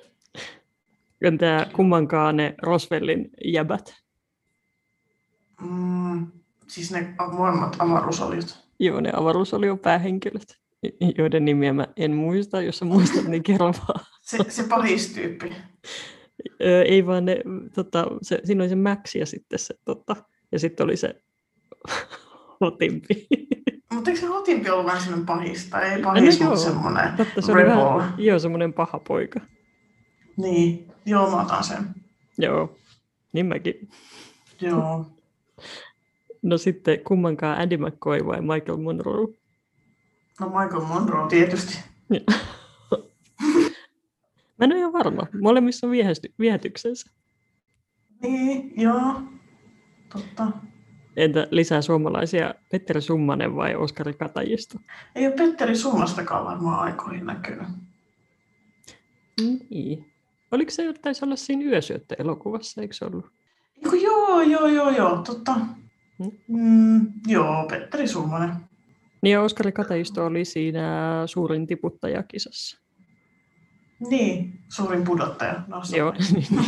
Entä 1.22 1.66
kummankaan 1.72 2.36
ne 2.36 2.54
Roswellin 2.62 3.30
jäbät? 3.44 3.94
Mm. 5.60 6.26
Siis 6.66 6.92
ne 6.92 7.14
varmat 7.18 7.76
avaruusolijat. 7.78 8.66
Joo, 8.78 9.00
ne 9.00 9.10
avaruusolion 9.14 9.78
päähenkilöt, 9.78 10.58
joiden 11.18 11.44
nimiä 11.44 11.72
mä 11.72 11.86
en 11.96 12.16
muista. 12.16 12.62
Jos 12.62 12.78
sä 12.78 12.84
muistat, 12.84 13.24
niin 13.24 13.42
kerro 13.42 13.72
vaan. 13.72 14.06
Se, 14.22 14.38
se 14.48 14.62
pahistyyppi. 14.68 15.52
Öö, 16.62 16.82
ei 16.82 17.06
vaan 17.06 17.24
ne, 17.24 17.36
tota, 17.74 18.06
se, 18.22 18.40
siinä 18.44 18.62
oli 18.62 18.68
se 18.68 18.74
Max 18.76 19.14
ja 19.14 19.26
sitten 19.26 19.58
se, 19.58 19.74
tota, 19.84 20.16
ja 20.52 20.58
sitten 20.58 20.84
oli 20.84 20.96
se 20.96 21.22
hotimpi. 22.60 23.26
Mutta 23.94 24.10
eikö 24.10 24.20
se 24.20 24.26
Hotimpi 24.26 24.70
ollut 24.70 24.86
vähän 24.86 25.00
semmoinen 25.00 25.26
pahis? 25.26 25.66
Tai 25.70 25.84
ei 25.92 26.02
pahis, 26.02 26.40
No 26.40 26.46
mutta 26.46 26.64
joo. 26.64 26.72
semmoinen 26.72 27.16
Totta, 27.16 27.40
se 27.40 27.54
rebel. 27.54 27.76
vähän, 27.76 28.14
joo, 28.18 28.38
semmoinen 28.38 28.72
paha 28.72 28.98
poika. 29.08 29.40
Niin, 30.36 30.88
joo 31.06 31.30
mä 31.30 31.42
otan 31.42 31.64
sen. 31.64 31.94
Joo, 32.38 32.76
niin 33.32 33.46
mäkin. 33.46 33.88
Joo. 34.60 35.06
No 36.42 36.58
sitten 36.58 37.00
kummankaan 37.04 37.58
Andy 37.58 37.76
McCoy 37.76 38.26
vai 38.26 38.40
Michael 38.40 38.76
Monroe? 38.78 39.26
No 40.40 40.46
Michael 40.48 40.82
Monroe 40.86 41.28
tietysti. 41.28 41.78
Mä 44.60 44.64
en 44.64 44.72
ole 44.72 44.78
ihan 44.78 44.92
varma. 44.92 45.26
Molemmissa 45.40 45.86
on 45.86 45.92
viehästy- 45.92 46.34
viehätyksensä. 46.38 47.10
Niin, 48.22 48.72
joo. 48.76 49.22
Totta. 50.12 50.46
Entä 51.16 51.48
lisää 51.50 51.82
suomalaisia 51.82 52.54
Petteri 52.72 53.00
Summanen 53.00 53.56
vai 53.56 53.74
Oskari 53.74 54.12
Katajisto? 54.12 54.78
Ei 55.14 55.26
ole 55.26 55.34
Petteri 55.34 55.76
Summastakaan 55.76 56.44
varmaan 56.44 56.80
aikoihin 56.80 57.26
näkynyt. 57.26 57.68
Niin. 59.70 60.06
Oliko 60.52 60.70
se, 60.70 60.92
taisi 60.92 61.24
olla 61.24 61.36
siinä 61.36 61.64
yösyöttö-elokuvassa, 61.64 62.80
eikö 62.80 62.94
se 62.94 63.04
ollut? 63.04 63.26
Eiku, 63.84 63.96
joo, 63.96 64.40
joo, 64.40 64.66
joo, 64.66 64.90
joo, 64.90 65.22
totta. 65.22 65.54
Mm. 66.18 66.30
Mm, 66.48 67.06
joo, 67.26 67.66
Petteri 67.70 68.08
Summanen. 68.08 68.50
Niin 69.22 69.32
ja 69.32 69.42
Oskari 69.42 69.72
Katajisto 69.72 70.26
oli 70.26 70.44
siinä 70.44 71.22
suurin 71.26 71.66
tiputtajakisassa. 71.66 72.80
Niin, 74.00 74.58
suurin 74.68 75.04
pudottaja. 75.04 75.62
No, 75.66 75.82
Joo. 75.96 76.14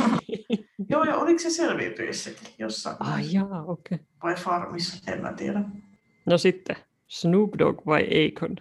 joo, 0.90 1.04
ja 1.04 1.16
oliko 1.16 1.38
se 1.38 1.50
selviytyjissäkin 1.50 2.48
jossain? 2.58 2.96
ah, 3.00 3.32
jaa, 3.32 3.64
okei. 3.66 3.94
Okay. 3.96 3.98
Vai 4.22 4.34
Farmis, 4.34 5.02
en 5.06 5.22
mä 5.22 5.32
tiedä. 5.32 5.60
No 6.26 6.38
sitten, 6.38 6.76
Snoop 7.08 7.50
Dogg 7.58 7.86
vai 7.86 8.02
Akon? 8.02 8.56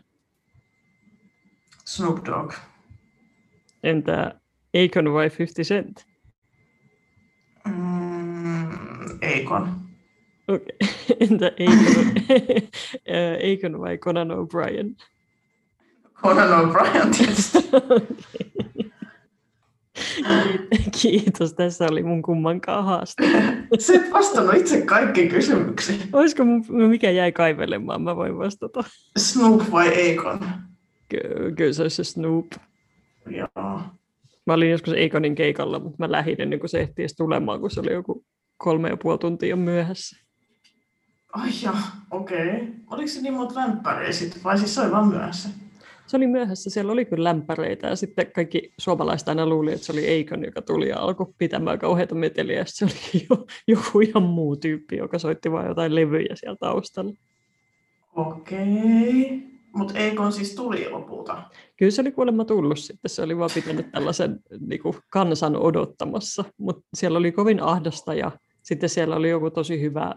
Snoop 1.86 2.26
Dogg. 2.26 2.54
Entä 3.84 4.36
Akon 4.86 5.14
vai 5.14 5.30
50 5.40 5.64
Cent? 5.64 6.06
Mm, 7.68 9.20
Eikon. 9.22 9.82
Okei. 10.48 10.78
Entä 11.30 11.46
Akon, 11.46 12.14
Akon 13.54 13.80
vai 13.80 13.98
Conan 13.98 14.32
O'Brien? 14.32 14.96
Conan 16.14 16.50
O'Brien 16.66 17.12
tietysti. 17.18 17.58
Kiitos, 21.02 21.54
tässä 21.54 21.86
oli 21.92 22.04
mun 22.04 22.22
kummankaan 22.22 22.86
haaste. 22.86 23.24
Sä 23.80 23.94
et 23.94 24.12
vastannut 24.12 24.56
itse 24.56 24.82
kaikkiin 24.82 25.30
kysymyksiin. 25.30 26.00
Olisiko 26.14 26.46
mun, 26.46 26.66
mikä 26.90 27.12
jäi 27.12 27.32
kaivelemaan, 27.32 28.02
mä 28.02 28.16
voin 28.16 28.38
vastata. 28.38 28.84
Snoop 29.18 29.72
vai 29.72 29.88
Eikon? 29.88 30.40
Ky- 31.10 31.54
Kyllä 31.58 31.74
se 31.74 31.82
olisi 31.82 31.96
se 31.96 32.04
Snoop. 32.04 32.46
Joo. 33.30 33.82
Mä 34.48 34.54
olin 34.54 34.72
joskus 34.72 34.94
Akonin 35.06 35.36
keikalla, 35.36 35.80
mutta 35.80 35.96
mä 36.00 36.12
lähdin 36.12 36.42
ennen 36.42 36.60
kuin 36.60 36.70
se 36.70 36.80
ehti 36.80 37.02
edes 37.02 37.16
tulemaan, 37.16 37.60
kun 37.60 37.72
se 37.72 37.80
oli 37.80 37.94
joku 37.94 38.26
kolme 38.58 38.90
ja 38.90 38.98
puoli 38.98 39.18
tuntia 39.18 39.56
myöhässä. 39.56 40.18
Ai 41.34 41.50
ja, 41.64 41.74
okei. 42.12 42.48
Okay. 42.48 42.68
Oliko 42.92 43.08
se 43.08 43.22
niin 43.22 43.34
monta 43.34 43.60
lämpäriä 43.60 44.12
sitten, 44.12 44.44
vai 44.44 44.58
siis 44.58 44.76
se 44.76 44.82
oli 44.82 44.92
vaan 44.92 45.08
myöhässä? 45.08 45.50
Se 46.12 46.18
oli 46.18 46.28
myöhässä, 46.28 46.70
siellä 46.70 46.92
oli 46.92 47.06
kyllä 47.06 47.24
lämpäreitä 47.24 47.88
ja 47.88 47.96
sitten 47.96 48.32
kaikki 48.32 48.74
suomalaiset 48.78 49.30
aina 49.30 49.46
luuli, 49.46 49.74
että 49.74 49.86
se 49.86 49.92
oli 49.92 50.06
Eikon, 50.06 50.46
joka 50.46 50.62
tuli 50.62 50.90
ja 50.90 51.00
alkoi 51.00 51.34
pitämään 51.38 51.80
kauheita 51.80 52.16
meteliä 52.16 52.58
ja 52.58 52.64
se 52.68 52.86
oli 52.86 52.94
jo, 53.30 53.46
joku 53.68 54.00
ihan 54.00 54.24
muu 54.24 54.56
tyyppi, 54.56 54.98
joka 54.98 55.20
soitti 55.20 55.52
vain 55.52 55.68
jotain 55.68 55.96
levyjä 55.96 56.36
siellä 56.36 56.58
taustalla. 56.60 57.14
Okei. 58.16 59.44
Mutta 59.74 60.00
Eikon 60.00 60.32
siis 60.32 60.56
tuli 60.56 60.90
lopulta. 60.90 61.44
Kyllä 61.78 61.92
se 61.92 62.02
oli 62.02 62.12
kuulemma 62.12 62.46
tullut 62.46 62.80
sitten, 62.80 63.10
se 63.10 63.22
oli 63.22 63.38
vaan 63.38 63.50
pitänyt 63.54 63.92
tällaisen 63.92 64.40
niin 64.60 64.82
kuin 64.82 64.96
kansan 65.10 65.56
odottamassa, 65.56 66.44
mutta 66.58 66.84
siellä 66.94 67.20
oli 67.20 67.32
kovin 67.32 67.64
ahdasta 67.64 68.14
ja 68.14 68.32
sitten 68.72 68.90
siellä 68.90 69.16
oli 69.16 69.30
joku 69.30 69.52
tosi 69.52 69.82
hyvä 69.82 70.06
äh, 70.06 70.14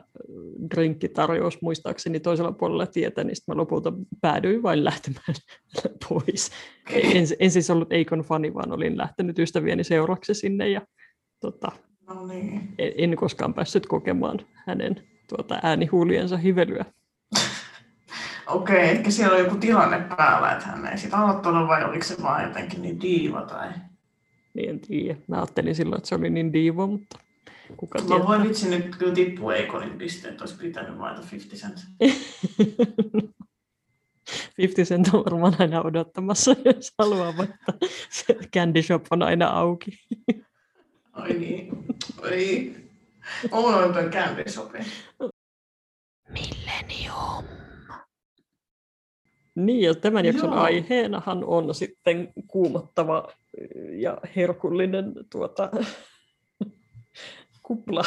drinkkitarjous 0.70 1.62
muistaakseni 1.62 2.20
toisella 2.20 2.52
puolella 2.52 2.86
tietä, 2.86 3.24
niin 3.24 3.36
sitten 3.36 3.56
mä 3.56 3.60
lopulta 3.60 3.92
päädyin 4.20 4.62
vain 4.62 4.84
lähtemään 4.84 5.34
pois. 6.08 6.50
En, 6.90 7.26
en 7.38 7.50
siis 7.50 7.70
ollut 7.70 7.92
Eikon 7.92 8.20
fani, 8.20 8.54
vaan 8.54 8.72
olin 8.72 8.98
lähtenyt 8.98 9.38
ystävieni 9.38 9.84
seuraksi 9.84 10.34
sinne 10.34 10.68
ja 10.68 10.80
tota, 11.40 11.72
No 12.08 12.26
niin. 12.26 12.74
en, 12.78 12.92
en 12.96 13.16
koskaan 13.16 13.54
päässyt 13.54 13.86
kokemaan 13.86 14.40
hänen 14.54 15.02
tuota, 15.28 15.58
äänihuuliensa 15.62 16.36
hivelyä. 16.36 16.84
Okei, 18.46 18.90
ehkä 18.90 19.10
siellä 19.10 19.36
on 19.36 19.44
joku 19.44 19.56
tilanne 19.56 20.00
päällä, 20.16 20.52
että 20.52 20.66
hän 20.66 20.86
ei 20.86 20.98
sitä 20.98 21.16
aloittanut 21.16 21.68
vai 21.68 21.84
oliko 21.84 22.04
se 22.04 22.22
vaan 22.22 22.44
jotenkin 22.44 22.82
niin 22.82 23.00
diiva 23.00 23.42
tai... 23.42 23.68
Niin 24.54 24.70
en 24.70 24.80
tiedä. 24.80 25.18
Mä 25.28 25.36
ajattelin 25.36 25.74
silloin, 25.74 25.98
että 25.98 26.08
se 26.08 26.14
oli 26.14 26.30
niin 26.30 26.52
diivo, 26.52 26.86
mutta 26.86 27.18
kuka 27.76 27.98
Mä 27.98 28.06
tietää. 28.06 28.26
voin 28.26 28.42
vitsi 28.42 28.68
nyt 28.68 28.96
kyllä 28.96 29.14
tippua 29.14 29.54
Eikonin 29.54 29.98
pisteet, 29.98 30.40
olisi 30.40 30.56
pitänyt 30.56 30.98
valita 30.98 31.22
50 31.32 31.66
cent. 31.68 31.86
50 34.58 34.88
Cent 34.94 35.14
on 35.14 35.24
varmaan 35.24 35.56
aina 35.58 35.82
odottamassa, 35.82 36.56
jos 36.76 36.92
haluaa, 36.98 37.36
vaikka 37.36 37.72
se 38.10 38.34
candy 38.54 38.82
shop 38.82 39.06
on 39.10 39.22
aina 39.22 39.46
auki. 39.48 39.90
Ai 41.12 41.32
niin. 41.32 41.68
Oi. 42.22 42.74
Mulla 43.52 43.76
on 43.76 43.92
tuon 43.92 44.10
candy 44.10 44.44
shopin. 44.48 44.84
Millennium. 46.28 47.44
Niin, 49.54 49.80
ja 49.80 49.94
tämän 49.94 50.24
jakson 50.26 50.50
Joo. 50.52 50.60
aiheenahan 50.60 51.44
on 51.44 51.74
sitten 51.74 52.32
kuumottava 52.46 53.28
ja 53.92 54.18
herkullinen 54.36 55.12
tuota, 55.30 55.70
kupla. 57.64 58.04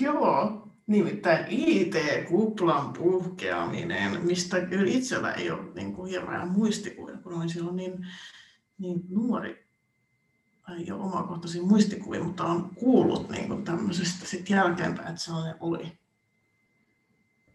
Joo, 0.00 0.68
nimittäin 0.86 1.46
IT-kuplan 1.48 2.92
puhkeaminen, 2.92 4.26
mistä 4.26 4.60
kyllä 4.60 4.90
itsellä 4.92 5.32
ei 5.32 5.50
ole 5.50 5.72
niin 5.74 5.94
kuin 5.94 6.10
hirveä 6.10 6.46
muistikuvia, 6.46 7.16
kun 7.16 7.32
olin 7.32 7.48
silloin 7.48 7.76
niin, 7.76 8.06
niin 8.78 9.00
nuori. 9.08 9.68
Ei 10.78 10.92
ole 10.92 11.02
omakohtaisia 11.02 11.62
muistikuvia, 11.62 12.24
mutta 12.24 12.44
on 12.44 12.70
kuullut 12.74 13.28
niin 13.30 13.48
kuin 13.48 13.64
tämmöisestä 13.64 14.26
sit 14.26 14.50
jälkeenpäin, 14.50 15.08
että 15.08 15.20
sellainen 15.20 15.56
oli. 15.60 15.92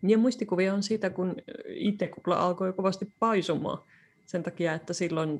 Ja 0.08 0.17
muistikuvia 0.17 0.73
on 0.73 0.84
siitä, 0.84 1.10
kun 1.10 1.36
IT-kupla 1.67 2.36
alkoi 2.36 2.73
kovasti 2.73 3.13
paisumaan. 3.19 3.77
Sen 4.25 4.43
takia, 4.43 4.73
että 4.73 4.93
silloin 4.93 5.39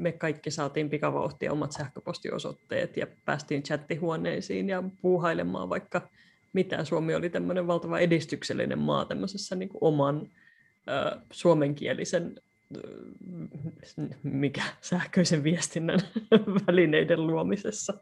me 0.00 0.12
kaikki 0.12 0.50
saatiin 0.50 0.90
pikavauhtia 0.90 1.52
omat 1.52 1.72
sähköpostiosoitteet 1.72 2.96
ja 2.96 3.06
päästiin 3.24 3.62
chattihuoneisiin 3.62 4.68
ja 4.68 4.82
puuhailemaan 5.02 5.68
vaikka 5.68 6.08
mitä. 6.52 6.84
Suomi 6.84 7.14
oli 7.14 7.30
tämmöinen 7.30 7.66
valtava 7.66 7.98
edistyksellinen 7.98 8.78
maa 8.78 9.04
tämmöisessä 9.04 9.56
niin 9.56 9.68
kuin 9.68 9.84
oman 9.84 10.28
ö, 10.88 11.20
suomenkielisen 11.32 12.40
mikä, 14.22 14.62
sähköisen 14.80 15.44
viestinnän 15.44 16.00
välineiden 16.66 17.26
luomisessa. 17.26 17.94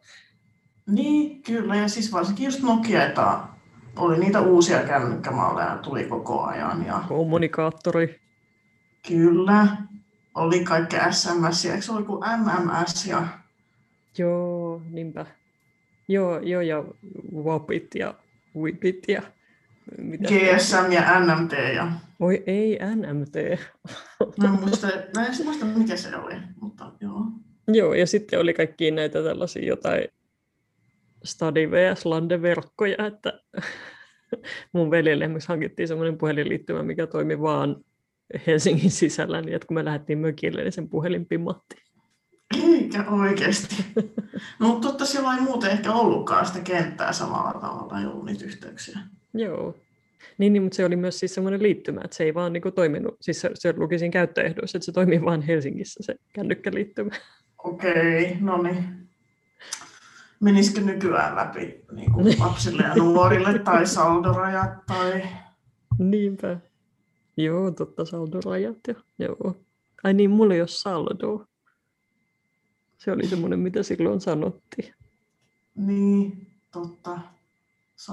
Niin, 0.87 1.43
kyllä. 1.43 1.77
Ja 1.77 1.89
siis 1.89 2.13
varsinkin 2.13 2.45
just 2.45 2.63
Nokiaita 2.63 3.49
oli 3.97 4.19
niitä 4.19 4.41
uusia 4.41 4.83
kännykkämalleja 4.83 5.79
tuli 5.83 6.05
koko 6.05 6.43
ajan. 6.43 6.87
Ja 6.87 7.05
Kommunikaattori. 7.09 8.21
kyllä, 9.09 9.67
oli 10.39 10.65
kaikki 10.65 10.97
SMS, 11.11 11.65
eikö 11.65 11.83
se 11.83 11.93
oli 11.93 12.05
kuin 12.05 12.23
MMS 12.41 13.07
ja 13.07 13.27
Joo, 14.19 14.83
niinpä. 14.91 15.27
Joo, 16.09 16.39
joo 16.39 16.61
ja 16.61 16.85
Wapit 17.45 17.95
ja 17.95 18.15
Whipit 18.57 19.09
ja 19.09 19.23
mitä? 19.99 20.29
GSM 20.29 20.93
ja 20.93 21.21
NMT. 21.21 21.53
Ja, 21.75 21.93
Voi 22.21 22.43
ei, 22.47 22.79
NMT. 22.97 23.35
mä 24.43 24.45
en 24.45 24.51
muista, 24.51 24.87
mä 25.17 25.27
en 25.27 25.45
muista 25.45 25.65
mikä 25.65 25.97
se 25.97 26.17
oli, 26.17 26.35
mutta 26.61 26.93
joo. 27.01 27.21
Joo, 27.69 27.95
ja 27.95 28.07
sitten 28.07 28.41
oli 28.41 28.55
kaikki 28.55 28.91
näitä 28.91 29.23
tällaisia 29.23 29.65
jotain 29.65 30.09
Stadi 31.25 31.71
vs. 31.71 32.07
Lande-verkkoja, 32.07 33.07
että 33.07 33.41
mun 34.73 34.91
veljelle 34.91 35.25
esimerkiksi 35.25 35.49
hankittiin 35.49 35.89
semmoinen 35.89 36.19
puhelinliittymä, 36.19 36.83
mikä 36.83 37.07
toimi 37.07 37.41
vaan 37.41 37.77
Helsingin 38.47 38.91
sisällä, 38.91 39.41
niin 39.41 39.55
että 39.55 39.67
kun 39.67 39.75
me 39.75 39.85
lähdettiin 39.85 40.19
mökille, 40.19 40.63
niin 40.63 40.73
sen 40.73 40.89
puhelin 40.89 41.27
pimahti. 41.27 41.77
Eikä 42.65 43.05
oikeasti. 43.11 43.85
No, 44.59 44.69
mutta 44.69 44.89
totta 44.89 45.07
silloin 45.07 45.39
ei 45.39 45.45
muuten 45.45 45.71
ehkä 45.71 45.93
ollutkaan 45.93 46.47
sitä 46.47 46.61
kenttää 46.61 47.13
samalla 47.13 47.61
tavalla, 47.61 48.01
ei 48.01 48.07
ollut 48.07 48.25
niitä 48.25 48.45
yhteyksiä. 48.45 48.99
Joo. 49.35 49.75
Niin, 50.39 50.53
niin, 50.53 50.63
mutta 50.63 50.77
se 50.77 50.85
oli 50.85 50.97
myös 50.97 51.19
siis 51.19 51.35
semmoinen 51.35 51.63
liittymä, 51.63 52.01
että 52.05 52.17
se 52.17 52.25
ei 52.25 52.35
vaan 52.35 52.53
niin 52.53 52.63
toiminut, 52.75 53.17
siis 53.21 53.41
se, 53.41 53.51
se 53.55 53.75
luki 53.77 53.99
siinä 53.99 54.13
käyttöehdoissa, 54.13 54.79
että 54.79 54.87
se 54.87 54.93
toimii 54.93 55.23
vain 55.23 55.43
Helsingissä 55.43 56.03
se 56.03 56.15
kännykkäliittymä. 56.33 57.11
Okei, 57.65 58.37
no 58.41 58.63
niin. 58.63 59.09
Menisikö 60.41 60.81
nykyään 60.81 61.37
läpi 61.37 61.85
niin 61.93 62.13
kuin 62.13 62.39
lapsille 62.41 62.83
ja 62.83 62.95
nuorille 62.95 63.59
tai 63.59 63.87
saldorajat 63.87 64.87
tai... 64.87 65.23
Niinpä. 65.99 66.57
Joo, 67.39 67.71
totta, 67.71 68.05
saldorajat 68.05 68.79
jo. 68.89 68.95
Joo. 69.19 69.55
Ai 70.05 70.15
niin, 70.15 70.31
mulla 70.31 70.55
ei 70.55 70.61
ole 70.61 70.69
saldoa. 70.69 71.47
Se 72.99 73.13
oli 73.13 73.27
semmoinen, 73.27 73.59
mitä 73.59 73.83
silloin 73.83 74.21
sanottiin. 74.21 74.95
Niin, 75.75 76.47
totta. 76.73 77.19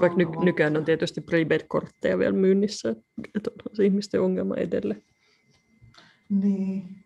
Vaikka 0.01 0.17
ny- 0.17 0.23
Saldo 0.25 0.43
nykyään 0.43 0.77
on 0.77 0.85
tietysti 0.85 1.21
prepaid-kortteja 1.21 2.17
vielä 2.17 2.33
myynnissä, 2.33 2.95
että 3.35 3.51
on 3.69 3.75
se 3.75 3.85
ihmisten 3.85 4.21
ongelma 4.21 4.55
edelleen. 4.55 5.03
Niin. 6.29 7.03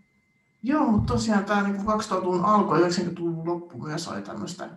Joo, 0.63 0.91
mutta 0.91 1.13
tosiaan 1.13 1.45
tämä 1.45 1.67
niin 1.67 1.81
2000-luvun 1.81 2.45
alku 2.45 2.75
ja 2.75 2.87
90-luvun 2.87 3.47
loppu 3.47 3.77
myös 3.77 4.07
oli 4.07 4.21
tämmöistä 4.21 4.69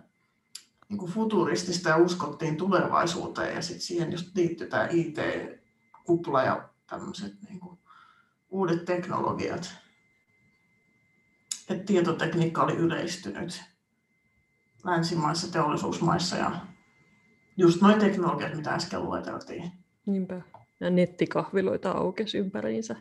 niin 0.89 1.09
futuristista 1.09 1.89
ja 1.89 1.97
uskottiin 1.97 2.57
tulevaisuuteen 2.57 3.55
ja 3.55 3.61
sitten 3.61 3.81
siihen 3.81 4.11
just 4.11 4.35
liittyi 4.35 4.67
tämä 4.67 4.87
IT-kupla 4.91 6.43
ja 6.43 6.69
tämmöiset 6.87 7.33
niin 7.49 7.59
uudet 8.49 8.85
teknologiat. 8.85 9.75
Et 11.69 11.85
tietotekniikka 11.85 12.63
oli 12.63 12.73
yleistynyt 12.73 13.63
länsimaissa, 14.83 15.51
teollisuusmaissa 15.51 16.37
ja 16.37 16.51
just 17.57 17.81
noin 17.81 17.99
teknologiat, 17.99 18.55
mitä 18.55 18.69
äsken 18.73 19.03
lueteltiin. 19.03 19.71
Niinpä. 20.05 20.41
Ja 20.79 20.89
nettikahviloita 20.89 21.91
aukesi 21.91 22.37
ympäriinsä. 22.37 22.95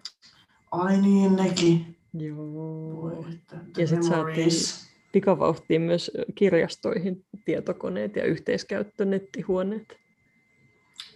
Ai 0.70 1.00
niin, 1.00 1.36
nekin. 1.36 1.96
Joo. 2.14 3.02
Voi, 3.02 3.24
että 3.34 3.56
Ja 3.76 3.86
sit 3.86 4.10
memories. 4.10 4.92
Pikavauhtiin 5.12 5.82
myös 5.82 6.10
kirjastoihin 6.34 7.24
tietokoneet 7.44 8.16
ja 8.16 8.24
yhteiskäyttönettihuoneet. 8.24 9.96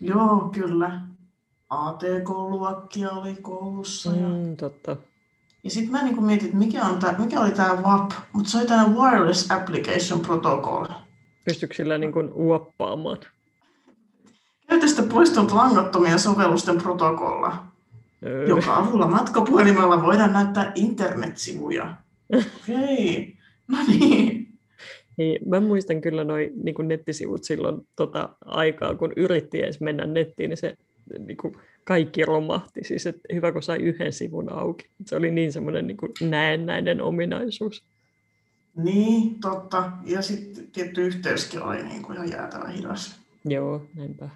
Joo, 0.00 0.50
kyllä. 0.55 1.00
ATK-luokkia 1.70 3.11
oli 3.11 3.35
koulussa 3.42 4.11
ja 4.11 4.29
Mm, 4.29 4.57
totta. 4.57 4.96
Ja 5.64 5.70
sitten 5.70 5.92
mä 5.92 6.02
niin 6.02 6.24
mietin, 6.24 6.46
että 6.46 6.59
mikä, 6.59 6.85
on 6.85 6.98
tää, 6.98 7.18
mikä 7.18 7.40
oli 7.40 7.50
tämä 7.50 7.74
WAP, 7.83 8.11
mutta 8.33 8.50
se 8.50 8.59
oli 8.59 8.66
tämä 8.66 8.88
Wireless 8.88 9.50
Application 9.50 10.20
Protocol. 10.20 10.87
Pystyykö 11.44 11.74
sillä 11.74 11.98
niin 11.98 12.12
kuin 12.12 12.33
uoppaamaan? 12.33 13.18
Käytöstä 14.68 15.02
poistunut 15.02 15.52
langattomien 15.52 16.18
sovellusten 16.18 16.79
protokolla, 16.79 17.64
Öö, 18.26 18.46
joka 18.46 18.76
avulla 18.76 19.07
matkapuhelimella 19.07 20.02
voidaan 20.02 20.33
näyttää 20.33 20.72
internetsivuja. 20.74 21.94
Okei, 22.35 23.37
no 23.68 23.79
niin. 23.88 24.46
Niin, 25.16 25.48
mä 25.48 25.61
muistan 25.61 26.00
kyllä 26.00 26.24
noin 26.24 26.52
niin 26.64 26.88
nettisivut 26.88 27.44
silloin 27.44 27.88
tota 27.96 28.29
aikaa, 28.44 28.94
kun 28.94 29.12
yritti 29.16 29.62
edes 29.62 29.81
mennä 29.81 30.07
nettiin, 30.07 30.50
niin 30.50 30.57
se 30.57 30.76
niin 31.18 31.36
kuin 31.36 31.54
kaikki 31.84 32.24
romahti. 32.24 32.84
Siis 32.84 33.06
että 33.06 33.20
hyvä, 33.32 33.52
kun 33.52 33.62
sai 33.62 33.78
yhden 33.78 34.12
sivun 34.12 34.52
auki. 34.52 34.90
Se 35.06 35.16
oli 35.16 35.30
niin 35.30 35.52
semmoinen 35.52 35.86
niin 35.86 35.96
kuin 35.96 36.12
näennäinen 36.20 37.02
ominaisuus. 37.02 37.84
Niin, 38.76 39.40
totta. 39.40 39.92
Ja 40.04 40.22
sitten 40.22 40.70
tietty 40.70 41.06
yhteyskin 41.06 41.62
oli 41.62 41.82
niin 41.82 42.02
kuin 42.02 42.16
ihan 42.16 42.30
jäätävä 42.30 42.68
hidas. 42.68 43.20
Joo, 43.44 43.86
näinpä. 43.94 44.28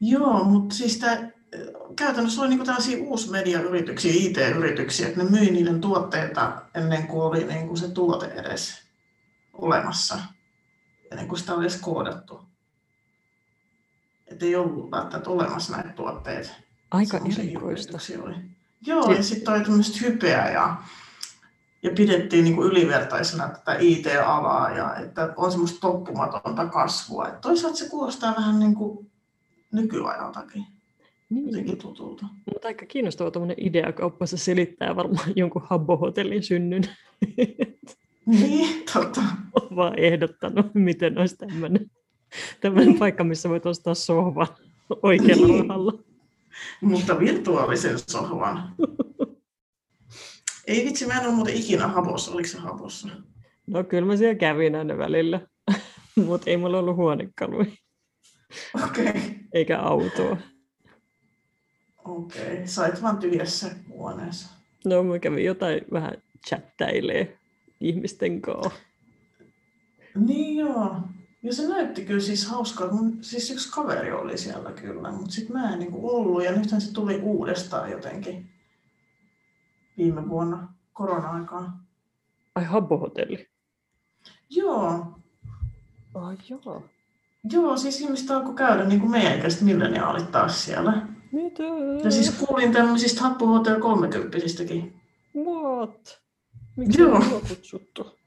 Joo, 0.00 0.44
mutta 0.44 0.74
siis 0.74 0.98
tämä 0.98 1.30
käytännössä 1.96 2.40
oli 2.40 2.48
niinku 2.48 2.64
tällaisia 2.64 2.98
uusmediayrityksiä, 2.98 4.12
IT-yrityksiä, 4.14 5.08
että 5.08 5.22
ne 5.22 5.30
myi 5.30 5.50
niiden 5.50 5.80
tuotteita 5.80 6.62
ennen 6.74 7.06
kuin 7.06 7.22
oli 7.22 7.44
niinku 7.44 7.76
se 7.76 7.88
tuote 7.88 8.26
edes 8.26 8.82
olemassa, 9.52 10.18
ennen 11.10 11.28
kuin 11.28 11.38
sitä 11.38 11.54
oli 11.54 11.64
edes 11.64 11.80
koodattu. 11.80 12.40
Että 14.26 14.46
ei 14.46 14.56
ollut 14.56 14.90
välttämättä 14.90 15.30
olemassa 15.30 15.72
näitä 15.76 15.88
tuotteita. 15.88 16.50
Aika 16.90 17.20
erikoista. 17.38 17.98
Oli. 18.22 18.34
Joo, 18.86 19.12
ja 19.12 19.22
sitten 19.22 19.54
oli 19.54 19.64
tämmöistä 19.64 19.98
hypeä 20.06 20.50
ja, 20.50 20.76
ja 21.82 21.90
pidettiin 21.96 22.44
niinku 22.44 22.64
ylivertaisena 22.64 23.48
tätä 23.48 23.76
IT-alaa 23.80 24.70
ja 24.70 24.94
että 24.94 25.32
on 25.36 25.50
semmoista 25.50 25.80
toppumatonta 25.80 26.66
kasvua. 26.66 27.28
Et 27.28 27.40
toisaalta 27.40 27.76
se 27.78 27.88
kuulostaa 27.88 28.34
vähän 28.36 28.58
niin 28.58 28.74
kuin 28.74 29.10
nykyajaltakin 29.72 30.66
Niin, 31.30 31.46
jotenkin 31.46 31.78
tutulta. 31.78 32.26
mutta 32.52 32.68
aika 32.68 32.86
kiinnostava 32.86 33.30
tuommoinen 33.30 33.66
ideakauppa. 33.66 34.26
Se 34.26 34.36
selittää 34.36 34.96
varmaan 34.96 35.32
jonkun 35.36 35.66
Habbo-hotellin 35.70 36.42
synnyn. 36.42 36.82
Niin, 38.26 38.84
totta. 38.92 39.20
Olen 39.60 39.76
vaan 39.76 39.98
ehdottanut, 39.98 40.66
miten 40.74 41.18
olisi 41.18 41.36
tämmöinen, 41.36 41.90
tämmöinen 42.60 42.98
paikka, 42.98 43.24
missä 43.24 43.48
voit 43.48 43.66
ostaa 43.66 43.94
sohvan 43.94 44.46
oikealla 45.02 45.46
Niin. 45.46 45.68
rahalla. 45.68 45.92
Mutta 46.80 47.18
virtuaalisen 47.18 47.98
sohvan. 48.10 48.74
Ei 50.66 50.84
vitsi, 50.84 51.06
mä 51.06 51.20
en 51.20 51.26
ole 51.26 51.34
muuten 51.34 51.54
ikinä 51.54 51.86
habossa. 51.88 52.32
Oliko 52.32 52.48
se 52.48 52.58
habossa? 52.58 53.08
No 53.66 53.84
kyllä 53.84 54.06
mä 54.06 54.16
siellä 54.16 54.34
kävin 54.34 54.74
aina 54.74 54.98
välillä, 54.98 55.40
mutta 56.26 56.50
ei 56.50 56.56
mulla 56.56 56.78
ollut 56.78 56.96
huonekaluja 56.96 57.66
Okei. 58.84 59.08
Okay. 59.08 59.20
eikä 59.52 59.78
autoa. 59.80 60.36
Okei. 62.04 62.52
Okay. 62.52 62.66
Sait 62.66 63.02
vaan 63.02 63.18
tyhjässä 63.18 63.70
huoneessa. 63.88 64.48
No 64.84 65.02
mä 65.02 65.18
kävin 65.18 65.44
jotain 65.44 65.80
vähän 65.92 66.12
chattailee 66.48 67.38
ihmisten 67.80 68.40
kanssa. 68.42 68.70
Niin 70.26 70.56
joo. 70.56 70.96
Ja 71.46 71.54
se 71.54 71.68
näytti 71.68 72.04
kyllä 72.04 72.20
siis 72.20 72.46
hauskaa. 72.46 72.92
Mun, 72.92 73.18
siis 73.20 73.50
yksi 73.50 73.72
kaveri 73.72 74.12
oli 74.12 74.38
siellä 74.38 74.72
kyllä, 74.72 75.10
mutta 75.10 75.30
sitten 75.30 75.56
mä 75.56 75.72
en 75.72 75.78
niinku 75.78 76.16
ollut. 76.16 76.44
Ja 76.44 76.52
nythän 76.52 76.80
se 76.80 76.92
tuli 76.92 77.20
uudestaan 77.22 77.90
jotenkin 77.90 78.50
viime 79.98 80.28
vuonna 80.28 80.74
korona-aikaan. 80.92 81.80
Ai 82.54 82.64
Habbo-hotelli. 82.64 83.48
Joo. 84.50 85.06
Ai 86.14 86.36
joo. 86.48 86.84
Joo, 87.52 87.76
siis 87.76 88.00
ihmiset 88.00 88.30
alkoi 88.30 88.54
käydä 88.54 88.84
niin 88.84 89.00
kuin 89.00 89.10
meidän 89.10 89.38
ikäiset 89.38 89.60
milleniaalit 89.60 90.32
taas 90.32 90.64
siellä. 90.64 91.06
Mitä? 91.32 91.62
Ja 92.04 92.10
siis 92.10 92.30
kuulin 92.30 92.72
tämmöisistä 92.72 93.20
Happo 93.20 93.46
Hotel 93.46 93.80
30 93.80 94.38
What? 95.36 96.20
Miksi 96.76 97.00
Joo. 97.00 97.22
kutsuttu? 97.48 98.18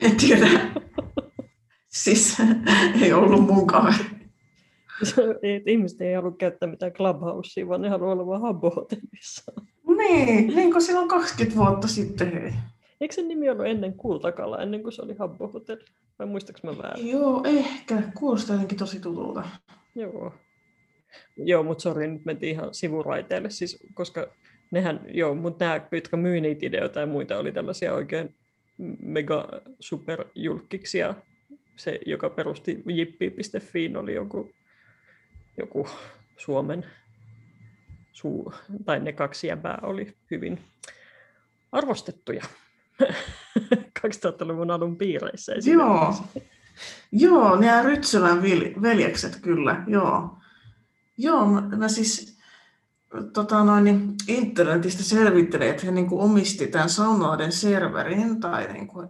En 0.00 0.16
tiedä. 0.16 0.48
siis 2.04 2.36
ei 3.02 3.12
ollut 3.12 3.46
mun 3.46 3.66
kaveri. 3.66 4.04
Ihmiset 5.66 6.00
ei 6.00 6.14
halua 6.14 6.32
käyttää 6.38 6.68
mitään 6.68 6.92
clubhousea, 6.92 7.68
vaan 7.68 7.82
ne 7.82 7.88
haluaa 7.88 8.12
olla 8.12 8.26
vaan 8.26 8.42
Habbo-hotellissa. 8.42 9.52
Niin, 9.96 10.56
niin 10.56 10.72
kuin 10.72 10.82
silloin 10.82 11.08
20 11.08 11.56
vuotta 11.56 11.88
sitten. 11.88 12.32
Hei. 12.32 12.52
Eikö 13.00 13.14
sen 13.14 13.28
nimi 13.28 13.50
ollut 13.50 13.66
ennen 13.66 13.94
Kultakala, 13.94 14.62
ennen 14.62 14.82
kuin 14.82 14.92
se 14.92 15.02
oli 15.02 15.14
Habbo-hotelli? 15.18 15.84
Vai 16.18 16.26
muistaaks 16.26 16.62
mä 16.62 16.78
väärin? 16.78 17.10
Joo, 17.10 17.42
ehkä. 17.44 18.02
Kuulostaa 18.14 18.54
jotenkin 18.54 18.78
tosi 18.78 19.00
tutulta. 19.00 19.42
Joo. 19.94 20.34
Joo, 21.36 21.62
mutta 21.62 21.82
sori, 21.82 22.08
nyt 22.08 22.24
mentiin 22.24 22.52
ihan 22.52 22.74
sivuraiteille, 22.74 23.50
siis, 23.50 23.78
koska 23.94 24.26
nehän, 24.70 25.00
joo, 25.08 25.34
mutta 25.34 25.64
nämä, 25.64 25.80
jotka 25.92 26.16
myy 26.16 26.40
niitä 26.40 26.66
ideoita 26.66 27.00
ja 27.00 27.06
muita, 27.06 27.38
oli 27.38 27.52
tällaisia 27.52 27.94
oikein 27.94 28.34
mega 28.98 29.48
superjulkkiksia. 29.80 31.14
Se, 31.76 31.98
joka 32.06 32.30
perusti 32.30 32.82
jippi.fiin, 32.86 33.96
oli 33.96 34.14
joku, 34.14 34.50
joku 35.58 35.88
Suomen 36.36 36.86
suu, 38.12 38.54
tai 38.84 39.00
ne 39.00 39.12
kaksi 39.12 39.46
jäbää 39.46 39.78
oli 39.82 40.16
hyvin 40.30 40.64
arvostettuja 41.72 42.44
2000-luvun 44.06 44.70
alun 44.70 44.96
piireissä. 44.96 45.52
Joo. 45.64 46.14
Joo, 47.12 47.56
nämä 47.56 47.82
Rytsölän 47.82 48.42
veljekset 48.82 49.36
kyllä, 49.36 49.84
joo. 49.86 50.38
Joo, 51.18 51.46
mä, 51.46 51.60
mä 51.60 51.88
siis 51.88 52.38
tota 53.32 53.64
noin, 53.64 53.84
niin 53.84 54.14
internetistä 54.28 55.02
selvittelin, 55.02 55.68
että 55.68 55.86
he 55.86 55.92
niin 55.92 56.06
kuin 56.06 56.20
omisti 56.20 56.66
tämän 56.66 56.88
Saunoiden 56.88 57.52
serverin, 57.52 58.40
tai 58.40 58.72
niin 58.72 58.86
kuin, 58.86 59.08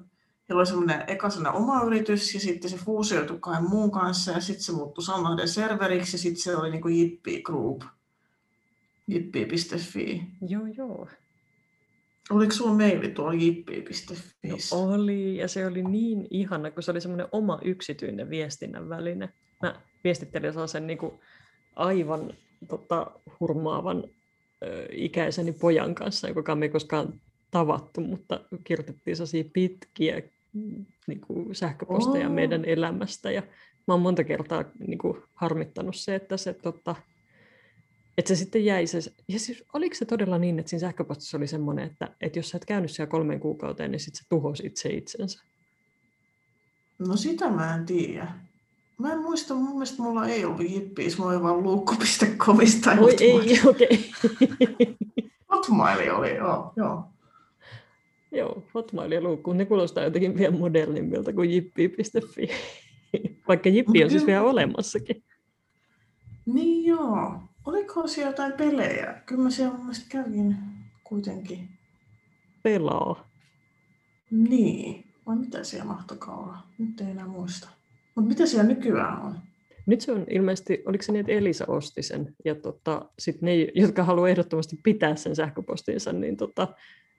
heillä 0.48 0.60
oli 0.60 0.66
semmoinen, 0.66 1.04
eka 1.06 1.30
semmoinen 1.30 1.62
oma 1.62 1.82
yritys, 1.82 2.34
ja 2.34 2.40
sitten 2.40 2.70
se 2.70 2.76
fuusioitui 2.76 3.38
kahden 3.40 3.70
muun 3.70 3.90
kanssa, 3.90 4.32
ja 4.32 4.40
sitten 4.40 4.64
se 4.64 4.72
muuttui 4.72 5.04
Saunoiden 5.04 5.48
serveriksi, 5.48 6.14
ja 6.14 6.18
sitten 6.18 6.42
se 6.42 6.56
oli 6.56 6.70
niin 6.70 6.82
kuin 6.82 6.98
Jippi 6.98 7.42
Group, 7.42 7.82
jippi.fi. 9.06 10.22
Joo, 10.48 10.66
joo. 10.76 11.08
Oliko 12.30 12.52
sulla 12.52 12.74
maili 12.74 13.08
tuolla 13.08 13.34
jippi.fi? 13.34 14.48
No 14.48 14.56
oli, 14.70 15.36
ja 15.36 15.48
se 15.48 15.66
oli 15.66 15.82
niin 15.82 16.26
ihana, 16.30 16.70
kun 16.70 16.82
se 16.82 16.90
oli 16.90 17.00
semmoinen 17.00 17.28
oma 17.32 17.58
yksityinen 17.64 18.30
viestinnän 18.30 18.88
väline. 18.88 19.28
Mä 19.62 19.80
viestittelin 20.04 20.52
sellaisen 20.52 20.86
niin 20.86 20.98
kuin 20.98 21.12
aivan 21.76 22.32
tota, 22.68 23.10
hurmaavan 23.40 24.04
ö, 24.62 24.88
ikäiseni 24.92 25.52
pojan 25.52 25.94
kanssa, 25.94 26.28
joka 26.28 26.54
me 26.54 26.64
ei 26.64 26.70
koskaan 26.70 27.20
tavattu, 27.50 28.00
mutta 28.00 28.40
kirjoitettiin 28.64 29.16
sellaisia 29.16 29.44
pitkiä 29.52 30.22
niin 31.06 31.20
kuin 31.20 31.54
sähköposteja 31.54 32.28
Oo. 32.28 32.34
meidän 32.34 32.64
elämästä. 32.64 33.30
Ja 33.30 33.42
mä 33.86 33.94
oon 33.94 34.00
monta 34.00 34.24
kertaa 34.24 34.64
niin 34.86 34.98
kuin, 34.98 35.22
harmittanut 35.34 35.96
se, 35.96 36.14
että 36.14 36.36
se 36.36 36.52
tota, 36.54 36.94
että 38.18 38.28
se 38.28 38.34
sitten 38.34 38.64
jäi 38.64 38.86
se, 38.86 38.98
ja 39.28 39.38
siis 39.38 39.64
oliko 39.72 39.94
se 39.94 40.04
todella 40.04 40.38
niin, 40.38 40.58
että 40.58 40.70
siinä 40.70 40.80
sähköpostissa 40.80 41.36
oli 41.36 41.46
semmoinen, 41.46 41.86
että, 41.86 42.14
että 42.20 42.38
jos 42.38 42.48
sä 42.50 42.56
et 42.56 42.64
käynyt 42.64 42.90
siellä 42.90 43.10
kolmeen 43.10 43.40
kuukauteen, 43.40 43.90
niin 43.90 44.00
sitten 44.00 44.18
se 44.18 44.28
tuhosi 44.28 44.66
itse 44.66 44.88
itsensä. 44.88 45.42
No 46.98 47.16
sitä 47.16 47.50
mä 47.50 47.74
en 47.74 47.86
tiedä. 47.86 48.28
Mä 48.98 49.12
en 49.12 49.18
muista, 49.18 49.54
mun 49.54 49.72
mielestä 49.72 50.02
mulla 50.02 50.26
ei 50.26 50.44
ollut 50.44 50.70
jippiis, 50.70 51.18
mulla 51.18 51.32
oli 51.32 51.42
vaan 51.42 51.62
luukku.comista. 51.62 52.90
Oi 53.00 53.16
ei, 53.20 53.60
okei. 53.66 54.10
Hotmaili 55.52 56.10
oli, 56.10 56.34
joo. 56.34 56.72
joo. 56.76 57.04
Joo, 58.32 58.66
Hotmail 58.74 59.12
ja 59.12 59.20
luukku, 59.20 59.52
ne 59.52 59.64
kuulostaa 59.64 60.04
jotenkin 60.04 60.38
vielä 60.38 60.56
modernimmilta 60.56 61.32
kuin 61.32 61.50
jippi.fi. 61.50 62.48
Vaikka 63.48 63.68
jippi 63.68 64.04
on 64.04 64.10
siis 64.10 64.26
vielä 64.26 64.42
olemassakin. 64.42 65.22
Niin 66.46 66.86
joo. 66.86 67.40
Oliko 67.64 68.06
siellä 68.06 68.30
jotain 68.30 68.52
pelejä? 68.52 69.22
Kyllä 69.26 69.42
mä 69.42 69.50
siellä 69.50 69.78
mun 69.78 69.94
kävin 70.08 70.56
kuitenkin. 71.04 71.68
Pelaa. 72.62 73.28
Niin. 74.30 75.04
Vai 75.26 75.36
mitä 75.36 75.64
siellä 75.64 75.86
mahtokaa 75.86 76.36
olla? 76.36 76.58
Nyt 76.78 77.00
ei 77.00 77.10
enää 77.10 77.26
muista. 77.26 77.68
Mutta 78.14 78.28
mitä 78.28 78.46
siellä 78.46 78.68
nykyään 78.68 79.22
on? 79.22 79.38
Nyt 79.86 80.00
se 80.00 80.12
on 80.12 80.26
ilmeisesti, 80.30 80.82
oliko 80.86 81.02
se 81.02 81.12
niin, 81.12 81.20
että 81.20 81.32
Elisa 81.32 81.64
osti 81.68 82.02
sen, 82.02 82.34
ja 82.44 82.54
tota, 82.54 83.10
sitten 83.18 83.46
ne, 83.46 83.54
jotka 83.74 84.04
haluaa 84.04 84.28
ehdottomasti 84.28 84.76
pitää 84.82 85.16
sen 85.16 85.36
sähköpostinsa, 85.36 86.12
niin, 86.12 86.36
tota, 86.36 86.68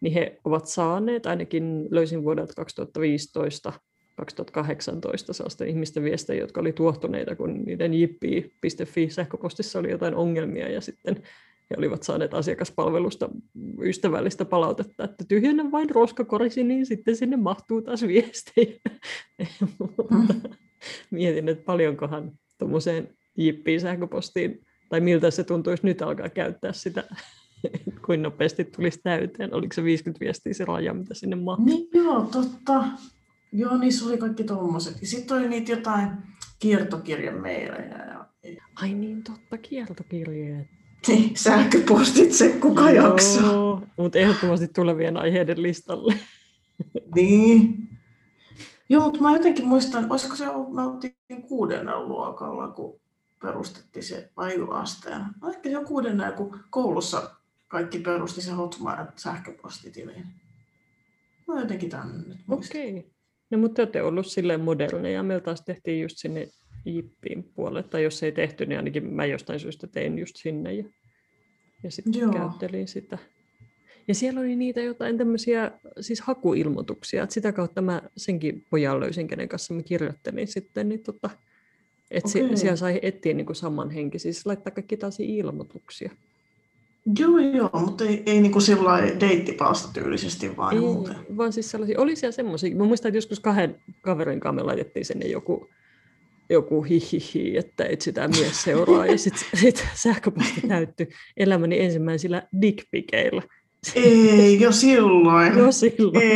niin 0.02 0.14
he 0.14 0.40
ovat 0.44 0.68
saaneet, 0.68 1.26
ainakin 1.26 1.88
löysin 1.92 2.24
vuodelta 2.24 2.54
2015 2.54 3.74
2018 4.18 5.34
sellaista 5.34 5.66
ihmisten 5.66 6.04
viestejä, 6.04 6.42
jotka 6.42 6.62
oli 6.62 6.74
tuohtuneita, 6.74 7.36
kun 7.36 7.64
niiden 7.66 7.94
jippi.fi 7.94 9.10
sähköpostissa 9.10 9.80
oli 9.80 9.92
jotain 9.92 10.16
ongelmia, 10.16 10.72
ja 10.72 10.82
sitten 10.82 11.24
he 11.70 11.76
olivat 11.78 12.04
saaneet 12.04 12.34
asiakaspalvelusta 12.34 13.30
ystävällistä 13.82 14.46
palautetta, 14.46 15.04
että 15.04 15.26
tyhjennä 15.28 15.72
vain 15.72 15.90
roskakorisi, 15.90 16.64
niin 16.64 16.86
sitten 16.86 17.16
sinne 17.16 17.38
mahtuu 17.38 17.82
taas 17.82 18.08
viestejä. 18.08 18.74
Mietin, 21.12 21.50
että 21.50 21.64
paljonkohan 21.66 22.32
tuommoiseen 22.58 23.10
jippiin 23.38 23.82
sähköpostiin, 23.82 24.66
tai 24.90 25.00
miltä 25.00 25.32
se 25.32 25.44
tuntuisi 25.44 25.86
nyt 25.86 26.02
alkaa 26.02 26.30
käyttää 26.30 26.74
sitä, 26.74 27.04
kuin 28.06 28.22
nopeasti 28.22 28.66
tulisi 28.66 29.00
täyteen. 29.04 29.54
Oliko 29.54 29.74
se 29.74 29.84
50 29.84 30.20
viestiä 30.20 30.54
se 30.54 30.66
raja, 30.66 30.94
mitä 30.94 31.14
sinne 31.14 31.36
mahtuu? 31.36 31.66
Niin 31.66 31.90
joo, 31.94 32.22
totta. 32.22 32.84
Joo, 33.52 33.78
niissä 33.78 34.06
oli 34.06 34.18
kaikki 34.18 34.44
tommoset. 34.44 35.02
Ja 35.02 35.08
sitten 35.08 35.38
oli 35.38 35.50
niitä 35.50 35.72
jotain 35.72 36.10
kiertokirjameilejä. 36.60 38.06
Ja... 38.06 38.26
Ai 38.82 38.94
niin, 38.94 39.24
totta, 39.24 39.58
kiertokirjeet. 39.58 40.68
Niin, 41.08 41.38
sähköpostitse, 41.38 42.50
kuka 42.50 42.92
jaksaa. 42.92 43.82
Mutta 43.98 44.20
ehdottomasti 44.20 44.68
tulevien 44.68 45.18
aiheiden 45.18 45.62
listalle. 45.64 46.14
Niin. 47.16 47.90
Joo, 48.90 49.04
mutta 49.04 49.22
mä 49.22 49.34
jotenkin 49.34 49.68
muistan, 49.68 50.12
olisiko 50.12 50.36
se 50.36 50.50
ollut, 50.50 50.74
me 50.74 50.82
oltiin 50.82 51.16
kuudennella 51.48 52.08
luokalla, 52.08 52.68
kun 52.68 53.00
perustettiin 53.42 54.04
se 54.04 54.32
ajuasteen. 54.36 55.22
Ehkä 55.50 55.70
se 55.70 55.78
on 55.78 55.86
kuudennella, 55.86 56.32
kun 56.32 56.60
koulussa 56.70 57.32
kaikki 57.68 58.00
perusti 58.00 58.42
se 58.42 58.52
Hotmail 58.52 59.06
sähköpostitiliin. 59.16 60.26
Mä 61.48 61.60
jotenkin 61.60 61.90
tänne 61.90 62.28
nyt. 62.28 62.38
Okei. 62.50 63.00
Okay. 63.00 63.12
No 63.50 63.58
mutta 63.58 63.76
te 63.76 63.82
olette 63.82 64.02
ollut 64.02 64.28
silleen 64.28 64.62
moderneja. 64.62 65.24
Meillä 65.24 65.44
taas 65.44 65.62
tehtiin 65.62 66.02
just 66.02 66.18
sinne 66.18 66.48
Jippiin 66.86 67.44
puolelle. 67.44 67.84
Tai 67.84 68.04
jos 68.04 68.24
ei 68.24 68.32
tehty, 68.32 68.66
niin 68.66 68.78
ainakin 68.78 69.14
mä 69.14 69.26
jostain 69.26 69.60
syystä 69.60 69.88
tein 69.88 70.20
just 70.20 70.36
sinne. 70.36 70.74
Ja, 70.74 70.84
ja 71.84 71.92
sitten 71.92 72.32
käyttelin 72.32 72.88
sitä. 72.88 73.18
Ja 74.08 74.16
siellä 74.16 74.40
oli 74.40 74.56
niitä 74.56 74.82
jotain 74.82 75.18
tämmöisiä 75.18 75.72
siis 76.00 76.22
hakuilmoituksia. 76.22 77.24
Et 77.24 77.32
sitä 77.32 77.52
kautta 77.52 77.82
mä 77.82 78.02
senkin 78.18 78.66
pojan 78.70 79.00
löysin, 79.00 79.28
kenen 79.28 79.50
kanssa 79.50 79.74
mä 79.74 79.84
kirjoittelin 79.84 80.48
sitten. 80.48 80.90
Niin 80.90 81.04
tota, 81.04 81.30
että 82.12 82.30
okay. 82.40 82.58
Siellä 82.58 82.76
sai 82.76 83.00
etsiä 83.02 83.34
niinku 83.34 83.54
samanhenkisiä. 83.54 84.32
Siis 84.32 84.46
laittaa 84.46 84.72
kaikki 84.74 84.98
taas 84.98 85.20
ilmoituksia. 85.20 86.12
Joo, 87.20 87.38
joo, 87.38 87.70
mutta 87.74 88.04
ei, 88.04 88.24
ei 88.26 88.42
niin 88.42 88.52
kuin 88.52 88.62
sillä 88.62 89.00
deittipalsta 89.20 89.94
tyylisesti 89.94 90.58
vaan 90.58 90.74
Ei, 90.74 90.80
muuten. 90.80 91.16
vaan 91.38 91.54
siis 91.54 91.72
sellaisia, 91.72 92.00
oli 92.02 92.16
siellä 92.16 92.36
semmoisia, 92.36 92.76
mä 92.76 92.84
muistan, 92.84 93.10
että 93.10 93.18
joskus 93.18 93.40
kahden 93.40 93.82
kaverin 94.02 94.40
kanssa 94.40 94.56
me 94.56 94.64
laitettiin 94.64 95.06
sinne 95.06 95.28
joku, 95.28 95.70
joku 96.50 96.82
hihihi, 96.82 97.58
että 97.58 97.86
etsitään 97.86 98.32
mies 98.32 98.64
seuraa, 98.64 99.06
ja 99.06 99.18
sitten 99.18 99.60
sit 99.60 99.88
sähköposti 99.94 100.62
täyttyi 100.68 101.08
elämäni 101.38 101.80
ensimmäisillä 101.80 102.48
dickpikeillä. 102.62 103.42
Ei, 103.96 104.62
jo 104.62 104.72
silloin. 104.72 105.58
Jo 105.58 105.72
silloin. 105.72 106.28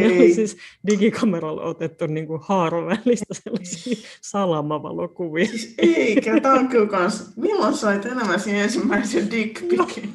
Ne 0.00 0.06
oli 0.06 0.14
Ei. 0.14 0.34
siis 0.34 0.56
digikameralla 0.90 1.62
otettu 1.62 2.06
niin 2.06 2.26
kuin 2.26 2.40
haaron 2.42 2.86
välistä 2.86 3.34
sellaisia 3.34 3.96
salamavalokuvia. 4.22 5.46
Siis 5.46 5.74
eikä, 5.78 6.40
tää 6.40 6.52
on 6.52 6.68
kyllä 6.68 6.86
kans. 6.86 7.36
Milloin 7.36 7.74
sait 7.74 8.06
elämäsi 8.06 8.58
ensimmäisen 8.58 9.30
dickpikin? 9.30 10.12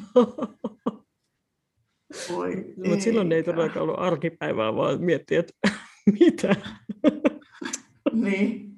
Voi, 2.30 2.74
Mutta 2.88 3.04
silloin 3.04 3.32
ei 3.32 3.42
todellakaan 3.42 3.82
ollut 3.82 3.98
arkipäivää, 3.98 4.76
vaan 4.76 5.00
miettii, 5.00 5.38
että 5.38 5.52
mitä. 6.20 6.56
Niin. 8.12 8.74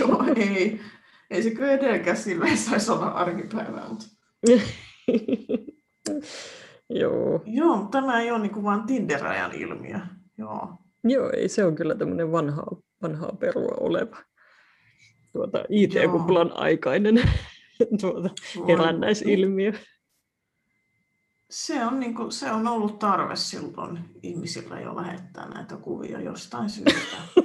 Joo, 0.00 0.24
ei. 0.36 0.80
Ei 1.30 1.42
se 1.42 1.50
kyllä 1.50 1.72
edelläkään 1.72 2.16
silleen 2.16 2.58
saisi 2.58 2.90
olla 2.90 3.06
arkipäivää. 3.06 3.88
Mutta... 3.88 4.06
Joo. 6.90 7.42
Joo, 7.46 7.76
mutta 7.76 8.00
tämä 8.00 8.20
ei 8.20 8.30
ole 8.30 8.38
niin 8.38 8.52
kuin 8.52 8.64
vaan 8.64 8.86
Tinder-ajan 8.86 9.52
ilmiö. 9.52 9.98
Joo. 10.38 10.68
Joo, 11.04 11.30
ei 11.36 11.48
se 11.48 11.64
on 11.64 11.74
kyllä 11.74 11.94
tämmöinen 11.94 12.32
vanhaa, 12.32 12.76
vanhaa 13.02 13.32
perua 13.40 13.74
oleva 13.80 14.16
tuota, 15.32 15.64
IT-kuplan 15.68 16.52
aikainen 16.54 17.22
tuota, 18.00 18.30
herännäisilmiö. 18.68 19.72
Se 21.50 21.84
on, 21.84 22.00
niin 22.00 22.14
kuin, 22.14 22.32
se 22.32 22.52
on 22.52 22.68
ollut 22.68 22.98
tarve 22.98 23.36
silloin 23.36 23.98
ihmisillä 24.22 24.80
jo 24.80 24.96
lähettää 24.96 25.48
näitä 25.48 25.76
kuvia 25.76 26.20
jostain 26.20 26.70
syystä. 26.70 27.16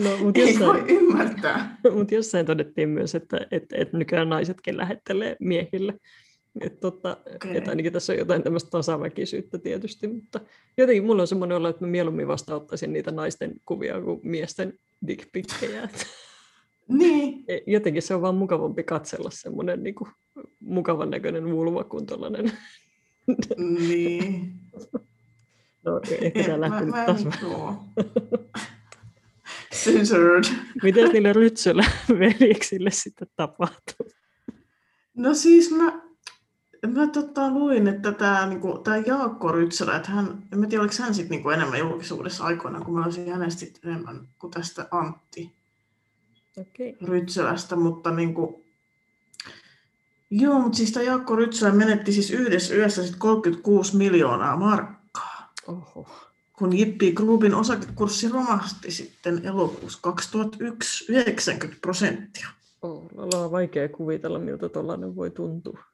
No, 0.00 0.16
mutta 0.16 0.40
Ei 0.40 0.46
jossain, 0.46 0.70
voi 0.70 0.84
ymmärtää. 0.88 1.76
mut 1.94 2.10
jossain 2.10 2.46
todettiin 2.46 2.88
myös, 2.88 3.14
että 3.14 3.46
et, 3.50 3.64
et 3.72 3.92
nykyään 3.92 4.28
naisetkin 4.28 4.76
lähettelee 4.76 5.36
miehille. 5.40 5.94
Et 6.60 6.80
tota, 6.80 7.16
Okei. 7.34 7.56
et 7.56 7.68
ainakin 7.68 7.92
tässä 7.92 8.12
on 8.12 8.18
jotain 8.18 8.42
tämmöistä 8.42 8.70
tasaväkisyyttä 8.70 9.58
tietysti, 9.58 10.08
mutta 10.08 10.40
jotenkin 10.76 11.04
mulla 11.04 11.22
on 11.22 11.28
semmoinen 11.28 11.56
olo, 11.56 11.68
että 11.68 11.84
mä 11.84 11.90
mieluummin 11.90 12.28
vastaanottaisin 12.28 12.92
niitä 12.92 13.10
naisten 13.10 13.52
kuvia 13.64 14.00
kuin 14.00 14.20
miesten 14.22 14.78
dickpikkejä. 15.06 15.88
Niin, 16.88 17.44
E, 17.48 17.58
Jotenkin 17.66 18.02
se 18.02 18.14
on 18.14 18.22
vaan 18.22 18.34
mukavampi 18.34 18.82
katsella 18.82 19.30
semmoinen 19.32 19.82
niin 19.82 19.94
kuin, 19.94 20.10
mukavan 20.60 21.10
näköinen 21.10 21.50
vulva 21.50 21.84
kuin 21.84 22.06
tuollainen. 22.06 22.52
niin. 23.88 24.52
No, 25.84 26.00
ehkä 26.20 26.42
tämä 26.42 26.58
mä, 26.58 26.60
lähti 26.60 26.84
nyt 26.84 26.94
taas. 27.06 27.24
Censored. 29.74 30.44
Miten 30.82 31.08
niille 31.12 31.32
rytsölä 31.32 31.84
veljeksille 32.08 32.90
sitten 32.90 33.28
tapahtuu? 33.36 34.06
No 35.14 35.34
siis 35.34 35.70
mä, 35.70 36.03
mä 36.86 37.06
tota, 37.06 37.50
luin, 37.50 37.88
että 37.88 38.12
tämä 38.12 38.46
niinku, 38.46 38.78
tää 38.78 38.96
Jaakko 38.96 39.52
Rytsälä, 39.52 39.96
että 39.96 40.10
hän, 40.10 40.42
en 40.52 40.58
mä 40.58 40.66
tiedä 40.66 40.82
oliko 40.82 40.94
hän 40.98 41.14
sit 41.14 41.28
niinku 41.28 41.50
enemmän 41.50 41.78
julkisuudessa 41.78 42.44
aikoinaan, 42.44 42.84
kun 42.84 42.94
mä 42.94 43.04
olisin 43.04 43.32
hänestä 43.32 43.66
enemmän 43.84 44.28
kuin 44.38 44.50
tästä 44.50 44.88
Antti 44.90 45.52
Okei. 46.60 46.96
Rytselästä, 47.02 47.76
mutta 47.76 48.10
niinku, 48.10 48.64
joo, 50.30 50.58
mutta 50.58 50.76
siis 50.76 50.92
tämä 50.92 51.04
Jaakko 51.04 51.36
Rytsälä 51.36 51.72
menetti 51.72 52.12
siis 52.12 52.30
yhdessä 52.30 52.74
yössä 52.74 53.06
sit 53.06 53.16
36 53.16 53.96
miljoonaa 53.96 54.56
markkaa, 54.56 55.52
Oho. 55.66 56.08
kun 56.52 56.78
Jippi 56.78 57.12
Groupin 57.12 57.54
osakekurssi 57.54 58.28
romahti 58.28 58.90
sitten 58.90 59.44
elokuussa 59.44 59.98
2001 60.02 61.12
90 61.12 61.80
prosenttia. 61.80 62.48
Ollaan 62.82 63.50
vaikea 63.50 63.88
kuvitella, 63.88 64.38
miltä 64.38 64.68
tuollainen 64.68 65.16
voi 65.16 65.30
tuntua. 65.30 65.93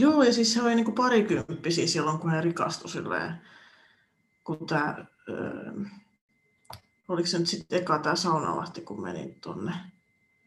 Joo, 0.00 0.22
ja 0.22 0.32
siis 0.32 0.54
se 0.54 0.62
oli 0.62 0.74
niinku 0.74 0.92
parikymppisiä 0.92 1.86
silloin, 1.86 2.18
kun 2.18 2.30
he 2.30 2.40
rikastui 2.40 2.90
silleen, 2.90 3.34
kun 4.44 4.66
tämä, 4.66 5.06
öö, 5.28 5.72
oliko 7.08 7.26
se 7.26 7.38
nyt 7.38 7.48
sitten 7.48 7.78
eka 7.80 7.98
tämä 7.98 8.16
Saunalahti, 8.16 8.80
kun 8.80 9.02
meni 9.02 9.36
tonne, 9.40 9.72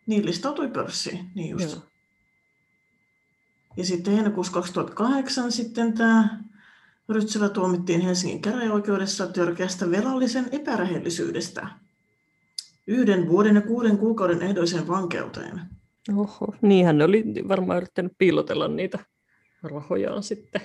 niin 0.06 0.26
listautui 0.26 0.68
pörssiin, 0.68 1.32
niin 1.36 1.50
just. 1.50 1.76
Joo. 1.76 1.84
Ja 3.78 3.86
sitten 3.86 4.14
heinäkuussa 4.14 4.54
2008 4.54 5.52
sitten 5.52 5.94
tämä 5.94 6.40
Rytsälä 7.10 7.50
tuomittiin 7.50 8.02
Helsingin 8.02 8.42
käräjäoikeudessa 8.42 9.28
törkeästä 9.28 9.92
velallisen 9.92 10.50
epärehellisyydestä 10.52 11.68
yhden 12.88 13.30
vuoden 13.30 13.56
ja 13.56 13.62
kuuden 13.62 13.98
kuukauden 13.98 14.42
ehdoiseen 14.42 14.88
vankeuteen. 14.88 15.62
Oho. 16.16 16.56
Niin 16.62 16.86
hän 16.86 17.02
oli 17.02 17.24
varmaan 17.48 17.78
yrittänyt 17.78 18.12
piilotella 18.18 18.68
niitä 18.68 19.00
rahojaan 19.64 20.24
sitten. 20.24 20.62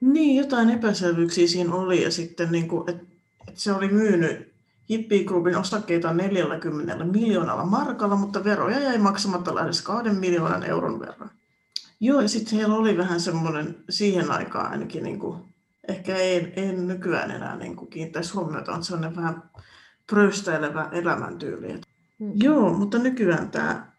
Niin, 0.00 0.36
jotain 0.36 0.70
epäselvyyksiä 0.70 1.48
siinä 1.48 1.74
oli 1.74 2.02
ja 2.02 2.10
sitten 2.10 2.52
niin 2.52 2.68
kuin, 2.68 2.90
että 2.90 3.16
että 3.48 3.60
se 3.60 3.72
oli 3.72 3.88
myynyt 3.88 4.52
Hippie 4.88 5.24
Groupin 5.24 5.56
osakkeita 5.56 6.12
40 6.12 7.04
miljoonalla 7.04 7.64
markalla, 7.64 8.16
mutta 8.16 8.44
veroja 8.44 8.80
jäi 8.80 8.98
maksamatta 8.98 9.54
lähes 9.54 9.82
2 9.82 10.10
miljoonan 10.10 10.62
euron 10.62 11.00
verran. 11.00 11.30
Joo, 12.00 12.20
ja 12.20 12.28
sitten 12.28 12.58
heillä 12.58 12.74
oli 12.74 12.96
vähän 12.96 13.20
semmoinen 13.20 13.76
siihen 13.90 14.30
aikaan 14.30 14.70
ainakin, 14.70 15.02
niin 15.02 15.18
kuin, 15.18 15.40
ehkä 15.88 16.16
ei, 16.16 16.52
ei 16.56 16.72
nykyään 16.72 17.30
enää 17.30 17.56
niin 17.56 17.76
kuin 17.76 17.90
kiinnittäisi 17.90 18.32
huomiota, 18.32 18.72
on 18.72 18.84
sellainen 18.84 19.16
vähän 19.16 19.42
pröystäilevä 20.06 20.88
elämäntyyli. 20.92 21.72
Et 21.72 21.86
Mm. 22.18 22.32
Joo, 22.34 22.72
mutta 22.72 22.98
nykyään 22.98 23.50
tämä 23.50 23.92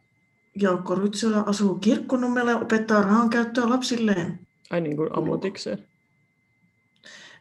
Jaakko 0.62 0.96
Rytsölä 0.96 1.42
asuu 1.46 1.76
Kirkkonummella 1.76 2.52
ja 2.52 2.58
opettaa 2.58 3.02
rahan 3.02 3.30
käyttöä 3.30 3.70
lapsilleen. 3.70 4.40
Ai 4.70 4.82
niin 4.82 4.98
kuin 4.98 5.10
ammatikseen. 5.18 5.88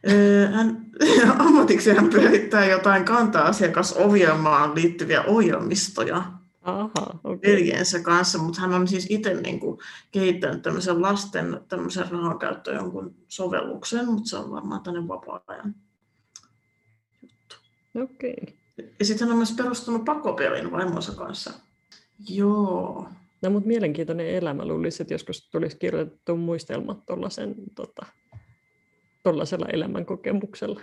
Öö, 0.09 0.47
Hän 0.47 0.85
ammatikseen 1.47 1.95
hän 1.97 2.09
pyörittää 2.09 2.65
jotain 2.65 3.05
kanta-asiakasohjelmaan 3.05 4.75
liittyviä 4.75 5.23
ohjelmistoja 5.23 6.23
Aha, 6.61 6.91
okei. 7.23 7.51
veljensä 7.51 7.99
kanssa, 7.99 8.37
mutta 8.37 8.61
hän 8.61 8.73
on 8.73 8.87
siis 8.87 9.07
itse 9.09 9.33
niin 9.33 9.59
kuin 9.59 9.79
kehittänyt 10.11 10.61
tämmöisen 10.61 11.01
lasten 11.01 11.61
tämmöisen 11.69 12.11
rahan 12.11 12.39
käyttöön 12.39 12.75
jonkun 12.75 13.15
sovelluksen, 13.27 14.05
mutta 14.05 14.29
se 14.29 14.37
on 14.37 14.51
varmaan 14.51 14.81
tämmöinen 14.83 15.07
vapaa-ajan. 15.07 15.75
Okei. 18.03 18.57
Ja 18.99 19.05
sitten 19.05 19.27
hän 19.27 19.31
on 19.31 19.37
myös 19.37 19.51
perustanut 19.51 20.05
pakopelin 20.05 20.71
vaimonsa 20.71 21.15
kanssa. 21.15 21.53
Joo. 22.29 23.09
No, 23.41 23.49
mutta 23.49 23.67
mielenkiintoinen 23.67 24.27
elämä. 24.27 24.65
Luulisin, 24.65 25.03
että 25.03 25.13
joskus 25.13 25.49
tulisi 25.49 25.77
kirjoitettu 25.77 26.37
muistelmat 26.37 27.05
tuollaisen, 27.05 27.55
tota, 27.75 28.05
tuollaisella 29.23 29.65
elämänkokemuksella. 29.65 30.81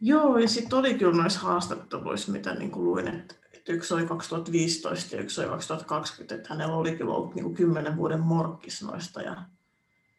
Joo, 0.00 0.38
ja 0.38 0.48
sitten 0.48 0.78
oli 0.78 0.94
kyllä 0.94 1.22
noissa 1.22 1.40
haastatteluissa, 1.40 2.32
mitä 2.32 2.54
niin 2.54 2.70
kuin 2.70 2.84
luin, 2.84 3.08
että, 3.08 3.34
että 3.52 3.72
yksi 3.72 3.94
oli 3.94 4.06
2015 4.06 5.16
ja 5.16 5.22
yksi 5.22 5.40
oli 5.40 5.48
2020, 5.48 6.34
että 6.34 6.48
hänellä 6.48 6.76
oli 6.76 6.96
kyllä 6.96 7.14
ollut 7.14 7.34
niin 7.34 7.44
kuin 7.44 7.54
10 7.54 7.96
vuoden 7.96 8.20
morkkis 8.20 8.82
noista, 8.82 9.22
ja 9.22 9.42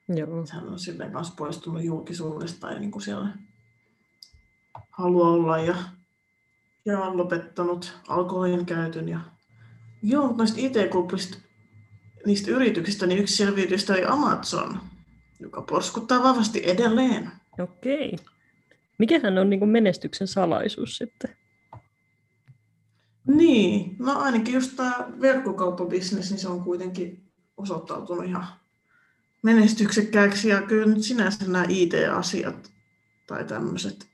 Joo. 0.07 0.45
hän 0.51 0.69
on 0.69 0.79
silleen 0.79 1.11
kanssa 1.11 1.33
poistunut 1.37 1.83
julkisuudesta 1.83 2.71
ja 2.71 2.79
niin 2.79 2.91
kuin 2.91 3.01
siellä 3.01 3.27
haluaa 4.91 5.31
olla 5.31 5.57
ja, 5.57 5.75
ja 6.85 6.99
on 6.99 7.17
lopettanut 7.17 7.97
alkoholin 8.07 8.65
käytön. 8.65 9.09
Ja... 9.09 9.19
Joo, 10.07 10.27
mutta 10.27 10.37
noista 10.37 10.59
IT-kuplista, 10.59 11.37
niistä 12.25 12.51
yrityksistä, 12.51 13.05
niin 13.05 13.19
yksi 13.19 13.35
selviytyjistä 13.35 13.93
oli 13.93 14.03
Amazon, 14.05 14.79
joka 15.39 15.61
porskuttaa 15.61 16.23
vahvasti 16.23 16.61
edelleen. 16.65 17.31
Okei. 17.59 18.15
Mikähän 18.99 19.37
on 19.37 19.49
niin 19.49 19.69
menestyksen 19.69 20.27
salaisuus 20.27 20.97
sitten? 20.97 21.35
Niin, 23.27 23.95
no 23.99 24.19
ainakin 24.19 24.53
just 24.53 24.75
tämä 24.75 25.07
verkkokauppabisnes, 25.21 26.31
niin 26.31 26.39
se 26.39 26.47
on 26.47 26.63
kuitenkin 26.63 27.31
osoittautunut 27.57 28.25
ihan 28.25 28.47
menestyksekkääksi. 29.41 30.49
Ja 30.49 30.61
kyllä 30.61 30.93
nyt 30.93 31.03
sinänsä 31.03 31.45
nämä 31.45 31.65
IT-asiat 31.69 32.71
tai 33.27 33.45
tämmöiset 33.45 34.07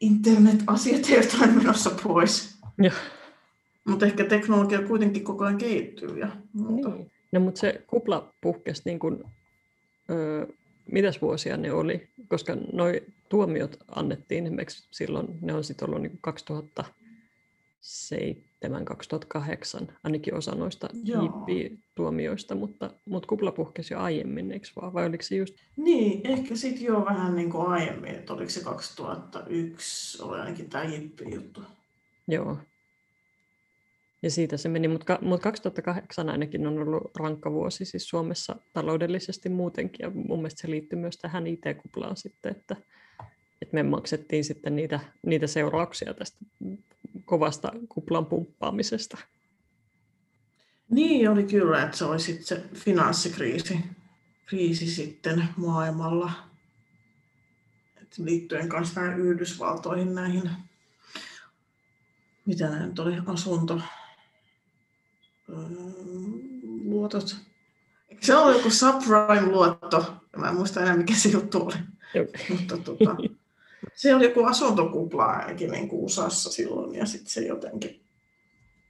internet-asiat 0.00 1.10
eivät 1.10 1.36
ole 1.40 1.46
menossa 1.46 1.90
pois. 2.02 2.58
Joo. 2.78 2.92
Mutta 3.84 4.06
ehkä 4.06 4.24
teknologia 4.24 4.82
kuitenkin 4.82 5.24
koko 5.24 5.44
ajan 5.44 5.58
kehittyy 5.58 6.18
ja 6.18 6.28
muuta. 6.52 6.88
Niin. 6.88 7.10
No, 7.32 7.40
mutta 7.40 7.60
se 7.60 7.84
kupla 7.86 8.34
puhkesi 8.40 8.82
niin 8.84 8.98
kuin, 8.98 9.24
öö, 10.10 10.46
mitäs 10.92 11.22
vuosia 11.22 11.56
ne 11.56 11.72
oli, 11.72 12.08
koska 12.28 12.56
noi 12.72 13.02
tuomiot 13.28 13.76
annettiin 13.88 14.46
esimerkiksi 14.46 14.88
silloin, 14.90 15.38
ne 15.40 15.54
on 15.54 15.64
sitten 15.64 15.88
ollut 15.88 16.02
niin 16.02 16.18
2007-2008, 19.88 19.92
ainakin 20.04 20.34
osa 20.34 20.54
noista 20.54 20.88
Joo. 21.04 21.24
IP-tuomioista, 21.24 22.54
mutta, 22.54 22.90
mutta 23.04 23.26
kupla 23.26 23.52
puhkesi 23.52 23.94
jo 23.94 24.00
aiemmin, 24.00 24.52
eikö 24.52 24.66
vaan, 24.80 24.94
vai 24.94 25.06
oliko 25.06 25.22
se 25.22 25.36
just, 25.36 25.54
Niin, 25.76 26.20
ehkä 26.24 26.56
sitten 26.56 26.84
jo 26.84 27.04
vähän 27.04 27.36
niin 27.36 27.50
kuin 27.50 27.66
aiemmin, 27.66 28.10
että 28.10 28.32
oliko 28.32 28.50
se 28.50 28.64
2001, 28.64 30.22
oli 30.22 30.40
ainakin 30.40 30.70
tämä 30.70 30.84
Jippi-juttu. 30.84 31.60
joo. 32.28 32.56
Ja 34.24 34.30
siitä 34.30 34.56
se 34.56 34.68
meni, 34.68 34.88
mutta, 34.88 35.18
mutta 35.22 35.42
2008 35.42 36.28
ainakin 36.28 36.66
on 36.66 36.78
ollut 36.78 37.16
rankka 37.16 37.52
vuosi 37.52 37.84
siis 37.84 38.08
Suomessa 38.08 38.56
taloudellisesti 38.72 39.48
muutenkin, 39.48 40.04
ja 40.04 40.10
mun 40.10 40.38
mielestä 40.38 40.60
se 40.60 40.70
liittyy 40.70 40.98
myös 40.98 41.16
tähän 41.16 41.46
IT-kuplaan 41.46 42.16
sitten, 42.16 42.56
että, 42.56 42.76
että 43.62 43.74
me 43.74 43.82
maksettiin 43.82 44.44
sitten 44.44 44.76
niitä, 44.76 45.00
niitä 45.26 45.46
seurauksia 45.46 46.14
tästä 46.14 46.38
kovasta 47.24 47.72
kuplan 47.88 48.26
pumppaamisesta. 48.26 49.18
Niin 50.90 51.30
oli 51.30 51.44
kyllä, 51.44 51.82
että 51.82 51.96
se 51.96 52.04
oli 52.04 52.20
sitten 52.20 52.46
se 52.46 52.64
finanssikriisi 52.74 53.78
kriisi 54.46 54.86
sitten 54.86 55.48
maailmalla. 55.56 56.32
Et 58.02 58.18
liittyen 58.18 58.68
näihin 58.68 59.18
Yhdysvaltoihin 59.18 60.14
näihin, 60.14 60.50
mitä 62.46 62.86
nyt 62.86 62.98
oli, 62.98 63.14
asunto, 63.26 63.80
öö, 65.48 65.56
luotot. 67.04 67.36
Eikö 68.08 68.26
se 68.26 68.36
ollut 68.36 68.56
joku 68.56 68.70
subprime-luotto? 68.70 70.14
Mä 70.36 70.48
en 70.48 70.54
muista 70.54 70.80
enää 70.80 70.96
mikä 70.96 71.14
se 71.14 71.28
juttu 71.28 71.62
oli. 71.62 71.74
Mutta 72.50 72.76
tota, 72.76 73.16
se 73.94 74.14
oli 74.14 74.24
joku 74.24 74.44
asuntokupla 74.44 75.24
ainakin 75.24 75.70
niin 75.70 75.88
kuin 75.88 76.04
USAssa 76.04 76.50
silloin 76.50 76.94
ja 76.94 77.06
sitten 77.06 77.30
se 77.30 77.40
jotenkin 77.40 78.04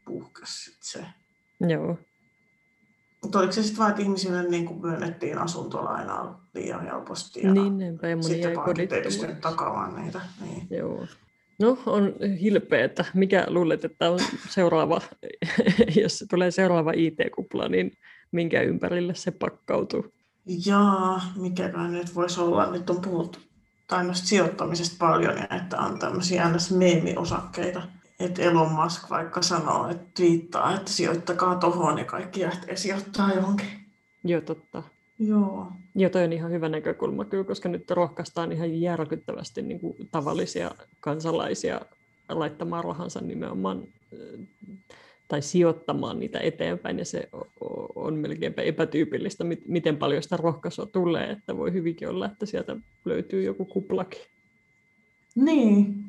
puhkasi 0.05 0.65
sit 0.65 0.79
se. 0.81 1.05
Joo, 1.69 1.99
Mutta 3.23 3.39
oliko 3.39 3.53
se 3.53 3.63
sitten 3.63 3.79
vain, 3.79 3.91
että 3.91 4.03
ihmisille 4.03 4.43
niin 4.43 4.67
kuin 4.67 4.81
myönnettiin 4.81 5.39
asuntolainaa 5.39 6.45
liian 6.55 6.85
helposti 6.85 7.41
ja 7.43 7.53
niin 7.53 7.79
niinpä, 7.79 8.09
ja 8.09 8.23
sitten 8.23 8.53
pankit 8.55 8.93
ei 8.93 9.03
pystynyt 9.03 9.41
takaamaan 9.41 10.03
niitä. 10.03 10.21
Niin. 10.41 10.67
Joo. 10.71 11.07
No, 11.59 11.79
on 11.87 12.15
hilpeä, 12.41 12.85
että 12.85 13.05
mikä 13.15 13.45
luulet, 13.49 13.85
että 13.85 14.11
on 14.11 14.19
seuraava, 14.49 15.01
jos 16.03 16.25
tulee 16.31 16.51
seuraava 16.51 16.93
IT-kupla, 16.97 17.69
niin 17.69 17.93
minkä 18.33 18.63
ympärille 18.63 19.15
se 19.15 19.31
pakkautuu? 19.31 20.13
Jaa, 20.67 21.23
mikäköhän 21.37 21.93
nyt 21.93 22.15
voisi 22.15 22.41
olla, 22.41 22.71
nyt 22.71 22.91
on 22.91 23.01
puhuttu 23.01 23.39
tai 23.87 24.05
noista 24.05 24.27
sijoittamisesta 24.27 24.97
paljon, 24.99 25.39
ja 25.39 25.57
että 25.57 25.79
on 25.79 25.99
tämmöisiä 25.99 26.49
NS-meemiosakkeita. 26.49 27.83
Että 28.21 28.43
Elon 28.43 28.73
Musk 28.73 29.11
vaikka 29.11 29.43
sanoo, 29.43 29.89
että 29.89 30.07
twiittaa, 30.17 30.75
että 30.75 30.91
sijoittakaa 30.91 31.57
tohon 31.57 31.99
ja 31.99 32.05
kaikki 32.05 32.43
lähtee 32.43 32.77
sijoittaa 32.77 33.33
johonkin. 33.35 33.69
Joo, 34.25 34.41
totta. 34.41 34.83
Joo. 35.27 35.73
Joo, 35.95 36.11
toi 36.11 36.25
on 36.25 36.33
ihan 36.33 36.51
hyvä 36.51 36.69
näkökulma 36.69 37.25
kyllä, 37.25 37.45
koska 37.45 37.69
nyt 37.69 37.91
rohkaistaan 37.91 38.53
ihan 38.53 38.81
järkyttävästi 38.81 39.63
niin 39.63 39.81
kuin 39.81 39.97
tavallisia 40.13 40.71
kansalaisia 41.01 41.81
laittamaan 42.29 42.85
rahansa 42.85 43.21
nimenomaan 43.21 43.83
äh, 44.13 44.79
tai 45.29 45.43
sijoittamaan 45.43 46.19
niitä 46.19 46.41
eteenpäin, 46.41 46.99
ja 46.99 47.05
se 47.05 47.29
on 47.95 48.15
melkeinpä 48.15 48.63
epätyypillistä, 48.63 49.45
mit- 49.45 49.69
miten 49.69 49.97
paljon 49.97 50.23
sitä 50.23 50.37
rohkaisua 50.37 50.87
tulee, 50.87 51.31
että 51.31 51.57
voi 51.57 51.73
hyvinkin 51.73 52.09
olla, 52.09 52.27
että 52.27 52.47
sieltä 52.47 52.77
löytyy 53.05 53.43
joku 53.43 53.65
kuplakin. 53.65 54.21
Niin, 55.35 56.05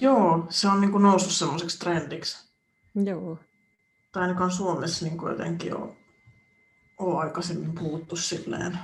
joo, 0.00 0.46
se 0.48 0.68
on 0.68 0.80
niin 0.80 0.90
kuin 0.92 1.02
noussut 1.02 1.32
semmoiseksi 1.32 1.78
trendiksi. 1.78 2.48
Joo, 3.04 3.38
Tai 4.12 4.22
ainakaan 4.22 4.50
Suomessa 4.50 5.04
niin 5.04 5.18
kuin 5.18 5.30
jotenkin 5.30 5.76
on, 5.76 5.96
on 6.98 7.18
aikaisemmin 7.20 7.72
puhuttu 7.74 8.16
silleen 8.16 8.78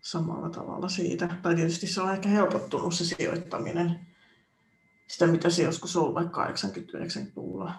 samalla 0.00 0.50
tavalla 0.50 0.88
siitä. 0.88 1.36
Tai 1.42 1.54
tietysti 1.54 1.86
se 1.86 2.00
on 2.00 2.12
ehkä 2.12 2.28
helpottunut 2.28 2.94
se 2.94 3.04
sijoittaminen. 3.04 4.00
Sitä, 5.06 5.26
mitä 5.26 5.50
se 5.50 5.62
joskus 5.62 5.96
on 5.96 6.02
ollut 6.02 6.14
vaikka 6.14 6.46
80-90-luvulla. 6.46 7.74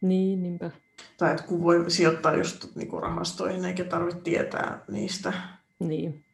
niin, 0.00 0.42
niinpä. 0.42 0.70
Tai 1.18 1.30
että 1.30 1.42
kun 1.42 1.62
voi 1.62 1.90
sijoittaa 1.90 2.36
just 2.36 2.74
niin 2.76 2.88
kuin 2.88 3.02
rahastoihin, 3.02 3.64
eikä 3.64 3.84
tarvitse 3.84 4.20
tietää 4.20 4.84
niistä, 4.90 5.32
Niin, 5.78 6.24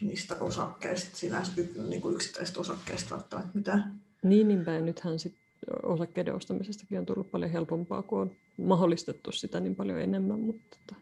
niistä 0.00 0.36
osakkeista, 0.40 1.16
sinänsä 1.16 1.52
niin 1.88 2.02
kuin 2.02 2.14
yksittäisistä 2.14 2.60
osakkeista 2.60 3.14
välttämättä 3.14 3.50
mitään. 3.58 4.00
niin 4.22 4.48
niinpä. 4.48 4.72
Ja 4.72 4.80
nythän 4.80 5.18
sit 5.18 5.34
osakkeiden 5.82 6.34
ostamisestakin 6.34 6.98
on 6.98 7.06
tullut 7.06 7.30
paljon 7.30 7.50
helpompaa, 7.50 8.02
kun 8.02 8.20
on 8.20 8.30
mahdollistettu 8.56 9.32
sitä 9.32 9.60
niin 9.60 9.76
paljon 9.76 10.00
enemmän, 10.00 10.40
mutta 10.40 10.76
tota, 10.86 11.00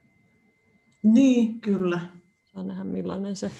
Niin, 1.02 1.60
kyllä. 1.60 2.00
saa 2.44 2.64
nähdä 2.64 2.84
millainen 2.84 3.36
se 3.36 3.50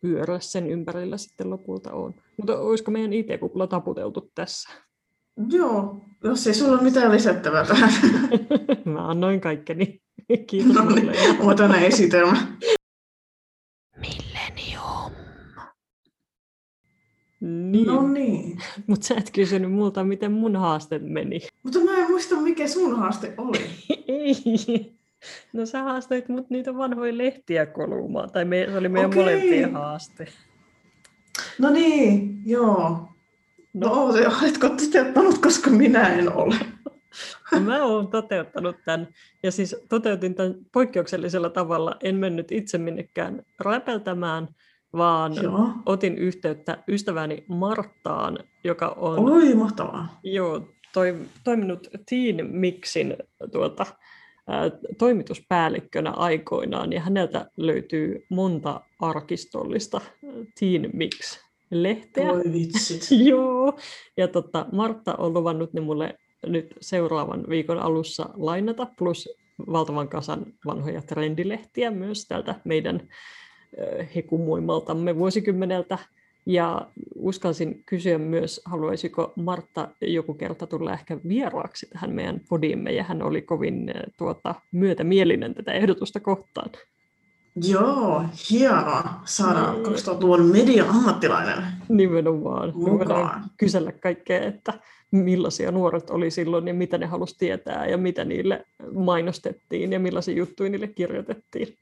pyörä 0.00 0.40
sen 0.40 0.66
ympärillä 0.70 1.16
sitten 1.16 1.50
lopulta 1.50 1.92
on. 1.92 2.14
Mutta 2.36 2.58
olisiko 2.58 2.90
meidän 2.90 3.12
IT-kupla 3.12 3.66
taputeltu 3.66 4.30
tässä? 4.34 4.70
Joo, 5.48 6.04
jos 6.24 6.46
ei 6.46 6.54
sulla 6.54 6.72
ole 6.72 6.82
mitään 6.82 7.12
lisättävää 7.12 7.64
tähän. 7.64 7.92
Mä 8.84 9.08
annoin 9.08 9.40
kaikkeni. 9.40 10.00
Kiitos 10.46 10.74
No 10.74 10.90
niin, 10.90 11.10
otan 11.40 11.74
esitelmä. 11.74 12.46
Millennium. 13.96 15.12
Niin, 17.40 17.86
No 17.86 18.08
niin. 18.08 18.58
mutta 18.86 19.06
sä 19.06 19.14
et 19.14 19.30
kysynyt 19.34 19.72
multa, 19.72 20.04
miten 20.04 20.32
mun 20.32 20.56
haaste 20.56 20.98
meni. 20.98 21.40
Mutta 21.62 21.78
mä 21.78 21.96
en 21.96 22.10
muista, 22.10 22.36
mikä 22.36 22.68
sun 22.68 22.96
haaste 22.96 23.34
oli. 23.38 23.60
Ei. 24.08 24.99
No 25.52 25.66
sä 25.66 25.82
haastoit 25.82 26.28
mut 26.28 26.50
niitä 26.50 26.76
vanhoja 26.76 27.18
lehtiä 27.18 27.66
kolumaan, 27.66 28.30
tai 28.30 28.44
me, 28.44 28.66
se 28.70 28.78
oli 28.78 28.88
meidän 28.88 29.10
Okei. 29.10 29.22
molempien 29.22 29.72
haaste. 29.72 30.28
No 31.58 31.70
niin, 31.70 32.42
joo. 32.46 33.08
No, 33.74 33.88
no 33.88 33.92
oletko 34.42 34.68
toteuttanut, 34.68 35.38
koska 35.38 35.70
minä 35.70 36.08
en 36.08 36.32
ole. 36.32 36.56
No 37.52 37.60
mä 37.60 37.84
oon 37.84 38.08
toteuttanut 38.08 38.76
tämän, 38.84 39.08
ja 39.42 39.52
siis 39.52 39.76
toteutin 39.88 40.34
tämän 40.34 40.54
poikkeuksellisella 40.72 41.50
tavalla. 41.50 41.96
En 42.02 42.16
mennyt 42.16 42.52
itse 42.52 42.78
minnekään 42.78 43.42
räpeltämään, 43.60 44.48
vaan 44.92 45.42
Joo. 45.42 45.68
otin 45.86 46.18
yhteyttä 46.18 46.78
ystäväni 46.88 47.44
Marttaan, 47.48 48.38
joka 48.64 48.88
on 48.88 49.18
Oi, 49.30 49.54
mahtavaa. 49.54 50.20
joo, 50.22 50.68
toi, 50.92 51.16
toiminut 51.44 51.88
Teen 52.10 52.46
Mixin 52.50 53.16
tuota, 53.52 53.86
toimituspäällikkönä 54.98 56.10
aikoinaan, 56.10 56.92
ja 56.92 57.00
häneltä 57.00 57.50
löytyy 57.56 58.26
monta 58.28 58.80
arkistollista 59.00 60.00
Teen 60.60 60.90
Mix-lehteä. 60.92 62.28
Voi 62.28 62.52
vitsit. 62.52 63.18
Joo, 63.28 63.78
ja 64.16 64.28
tota, 64.28 64.66
Martta 64.72 65.14
on 65.14 65.34
luvannut 65.34 65.72
ne 65.72 65.80
mulle 65.80 66.18
nyt 66.46 66.74
seuraavan 66.80 67.44
viikon 67.48 67.78
alussa 67.78 68.30
lainata, 68.34 68.86
plus 68.98 69.28
valtavan 69.72 70.08
kasan 70.08 70.46
vanhoja 70.66 71.02
trendilehtiä 71.02 71.90
myös 71.90 72.26
tältä 72.26 72.54
meidän 72.64 73.08
ö, 73.78 74.04
hekumuimaltamme 74.16 75.16
vuosikymmeneltä. 75.16 75.98
Ja 76.46 76.86
uskalsin 77.14 77.82
kysyä 77.86 78.18
myös, 78.18 78.60
haluaisiko 78.64 79.32
Martta 79.36 79.88
joku 80.00 80.34
kerta 80.34 80.66
tulla 80.66 80.92
ehkä 80.92 81.18
vieraaksi 81.28 81.86
tähän 81.92 82.12
meidän 82.12 82.40
podiimme, 82.48 82.92
ja 82.92 83.04
hän 83.04 83.22
oli 83.22 83.42
kovin 83.42 83.88
ö, 83.96 84.10
tuota, 84.18 84.54
myötämielinen 84.72 85.54
tätä 85.54 85.72
ehdotusta 85.72 86.20
kohtaan. 86.20 86.70
Joo, 87.68 88.24
hienoa 88.50 89.04
saada 89.24 89.72
Niin. 89.72 89.86
2000-luvun 89.86 90.46
media-ammattilainen 90.46 91.64
Nimenomaan. 91.88 92.68
Me 92.68 92.74
voidaan 92.74 93.20
mukaan. 93.20 93.44
kysellä 93.56 93.92
kaikkea, 93.92 94.40
että 94.40 94.72
millaisia 95.10 95.70
nuoret 95.70 96.10
oli 96.10 96.30
silloin 96.30 96.68
ja 96.68 96.74
mitä 96.74 96.98
ne 96.98 97.06
halusi 97.06 97.38
tietää 97.38 97.86
ja 97.86 97.96
mitä 97.98 98.24
niille 98.24 98.64
mainostettiin 98.94 99.92
ja 99.92 100.00
millaisia 100.00 100.34
juttuja 100.34 100.70
niille 100.70 100.86
kirjoitettiin. 100.88 101.76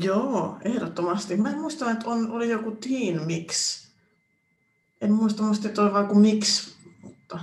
Joo, 0.00 0.58
ehdottomasti. 0.64 1.36
Mä 1.36 1.50
en 1.50 1.60
muista, 1.60 1.90
että 1.90 2.10
on, 2.10 2.30
oli 2.30 2.50
joku 2.50 2.70
Teen 2.70 3.26
Mix. 3.26 3.78
En 5.00 5.12
muista, 5.12 5.42
muista 5.42 5.68
että 5.68 5.82
oli 5.82 5.92
vain 5.92 6.04
joku 6.04 6.14
Mix, 6.14 6.74
mutta 7.02 7.38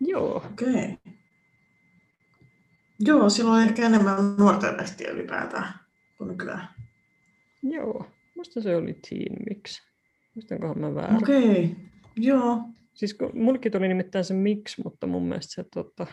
Joo, 0.00 0.36
okei. 0.36 0.68
Okay. 0.68 0.96
Joo, 3.00 3.30
silloin 3.30 3.68
ehkä 3.68 3.86
enemmän 3.86 4.36
nuorten 4.36 4.76
lehtiä 4.76 5.10
ylipäätään 5.10 5.74
kuin 6.18 6.28
nykyään. 6.28 6.68
joo. 7.62 8.06
Musta 8.36 8.60
se 8.60 8.76
oli 8.76 8.98
Teen 9.08 9.36
Mix. 9.48 9.82
Muistankohan 10.34 10.78
mä 10.78 10.94
väärin? 10.94 11.16
Okei, 11.16 11.64
okay. 11.64 11.68
joo. 12.16 12.60
Siis 12.94 13.14
kun 13.14 13.30
mullekin 13.34 13.72
tuli 13.72 13.88
nimittäin 13.88 14.24
se 14.24 14.34
Mix, 14.34 14.78
mutta 14.84 15.06
mun 15.06 15.28
mielestä 15.28 15.54
se 15.54 15.64
tota, 15.74 16.06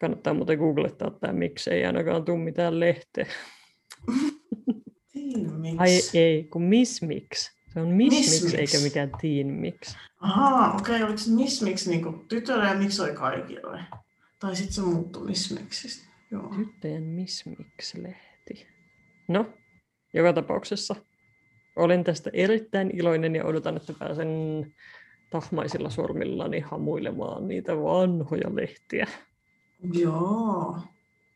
kannattaa 0.00 0.34
muuten 0.34 0.58
googlettaa 0.58 1.10
tämä 1.10 1.32
Mix, 1.32 1.68
ei 1.68 1.84
ainakaan 1.84 2.24
tule 2.24 2.38
mitään 2.38 2.80
lehteä. 2.80 3.26
Teen 5.12 5.52
Mix. 5.60 5.74
Ai 5.78 6.00
ei, 6.14 6.44
kun 6.44 6.62
Miss 6.62 7.02
Mix. 7.02 7.50
Se 7.74 7.80
on 7.80 7.88
Miss, 7.88 8.16
Miss 8.16 8.42
Mix, 8.42 8.42
Mix. 8.42 8.54
eikä 8.54 8.84
mikään 8.84 9.12
Teen 9.20 9.46
Mix. 9.46 9.96
Ahaa, 10.20 10.74
okei, 10.74 10.94
okay. 10.94 11.06
oliko 11.06 11.18
se 11.18 11.30
Miss 11.30 11.62
Mix 11.62 11.86
niin 11.86 12.28
tytölle 12.28 12.64
ja 12.64 12.74
Mix 12.74 13.00
oli 13.00 13.12
kaikille? 13.12 13.84
Tai 14.38 14.56
sitten 14.56 14.74
se 14.74 14.80
muuttui 14.80 15.26
Miss 15.26 15.50
Mixistä. 15.60 16.08
Joo. 16.30 16.54
Tyttöjen 16.56 17.02
Miss 17.02 17.44
Mix-lehti. 17.46 18.66
No, 19.28 19.46
joka 20.14 20.32
tapauksessa 20.32 20.96
olen 21.76 22.04
tästä 22.04 22.30
erittäin 22.32 22.90
iloinen 22.98 23.36
ja 23.36 23.44
odotan, 23.44 23.76
että 23.76 23.92
pääsen 23.98 24.28
tahmaisilla 25.30 25.90
sormillani 25.90 26.60
hamuilemaan 26.60 27.48
niitä 27.48 27.76
vanhoja 27.76 28.54
lehtiä. 28.54 29.06
Joo. 29.92 30.78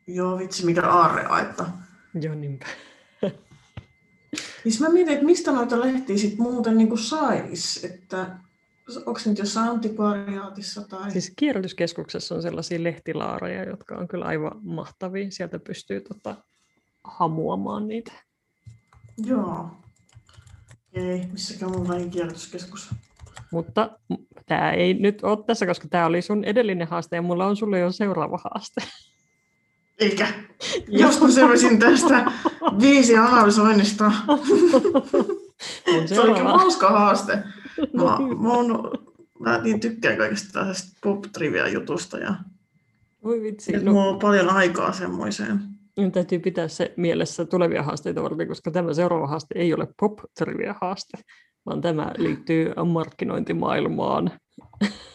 Joo, 0.07 0.39
vitsi, 0.39 0.67
mikä 0.67 0.91
aarreaitta. 0.91 1.67
Joo, 2.23 2.35
niinpä. 2.35 2.67
Siis 4.63 4.81
mä 4.81 4.89
mietin, 4.89 5.15
että 5.15 5.27
mistä 5.27 5.53
noita 5.53 5.81
lehtiä 5.81 6.19
sit 6.19 6.39
muuten 6.39 6.79
niin 6.79 6.99
sais, 6.99 7.85
että 7.85 8.39
onko 8.97 9.21
nyt 9.27 9.39
jossain 9.39 9.71
antikvariaatissa 9.71 10.89
tai... 10.89 11.11
Siis 11.11 11.33
kierrätyskeskuksessa 11.37 12.35
on 12.35 12.43
sellaisia 12.43 12.83
lehtilaareja, 12.83 13.65
jotka 13.65 13.97
on 13.97 14.09
kyllä 14.09 14.25
aivan 14.25 14.61
mahtavia. 14.63 15.31
Sieltä 15.31 15.59
pystyy 15.59 16.01
tota, 16.01 16.37
hamuamaan 17.05 17.89
niitä. 17.89 18.13
Joo. 19.25 19.71
Ei, 20.93 21.27
missäkään 21.33 21.73
mulla 21.73 21.97
ei 21.97 22.09
kierrätyskeskus. 22.09 22.91
Mutta 23.53 23.99
tämä 24.47 24.73
ei 24.73 24.95
nyt 24.95 25.25
ole 25.25 25.45
tässä, 25.47 25.67
koska 25.67 25.89
tämä 25.89 26.07
oli 26.07 26.23
sun 26.23 26.45
edellinen 26.45 26.89
haaste 26.89 27.17
ja 27.17 27.23
mulla 27.23 27.47
on 27.47 27.57
sulle 27.57 27.79
jo 27.79 27.93
seuraava 27.93 28.39
haaste. 28.45 28.81
Eikä. 29.99 30.27
Jos 30.89 31.21
mä 31.21 31.31
selvisin 31.31 31.79
tästä 31.79 32.33
viisi 32.81 33.17
analysoinnista. 33.17 34.13
Se 36.07 36.21
oli 36.21 36.35
kyllä 36.39 36.53
hauska 36.53 36.89
haaste. 36.91 37.33
Mä, 37.37 37.45
No 37.93 38.19
hyvä. 38.19 38.43
mä, 38.43 38.49
on, 38.53 38.91
mä 39.39 39.59
niin 39.59 39.81
tykkään 39.81 40.17
kaikesta 40.17 40.53
tällaisesta 40.53 40.99
pop-trivia-jutusta 41.03 42.19
ja 42.19 42.35
Voi 43.25 43.43
vitsi. 43.43 43.73
nyt 43.73 43.83
No, 43.83 43.93
mulla 43.93 44.07
on 44.11 44.19
paljon 44.19 44.51
aikaa 44.51 44.93
semmoiseen. 44.93 45.61
Minun 45.97 46.13
täytyy 46.13 46.39
pitää 46.39 46.69
se 46.69 46.95
mielessä 46.97 47.45
tulevia 47.45 47.83
haasteita 47.83 48.23
varten, 48.23 48.49
koska 48.49 48.71
tämä 48.71 48.95
seuraava 48.95 49.27
haaste 49.27 49.55
ei 49.59 49.75
ole 49.75 49.89
pop 50.01 50.19
trivia 50.39 50.75
haaste, 50.81 51.19
vaan 51.67 51.81
tämä 51.81 52.13
liittyy 52.19 52.73
markkinointimaailmaan. 52.85 54.31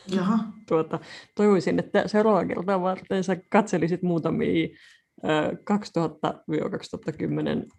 Jaha. 0.07 0.39
Tuota, 0.69 0.99
toivoisin, 1.35 1.79
että 1.79 2.07
seuraava 2.07 2.45
kertaa 2.45 2.81
varten 2.81 3.23
sä 3.23 3.37
katselisit 3.49 4.01
muutamia 4.01 4.67
ö, 5.23 5.51
2000-2010 5.51 5.55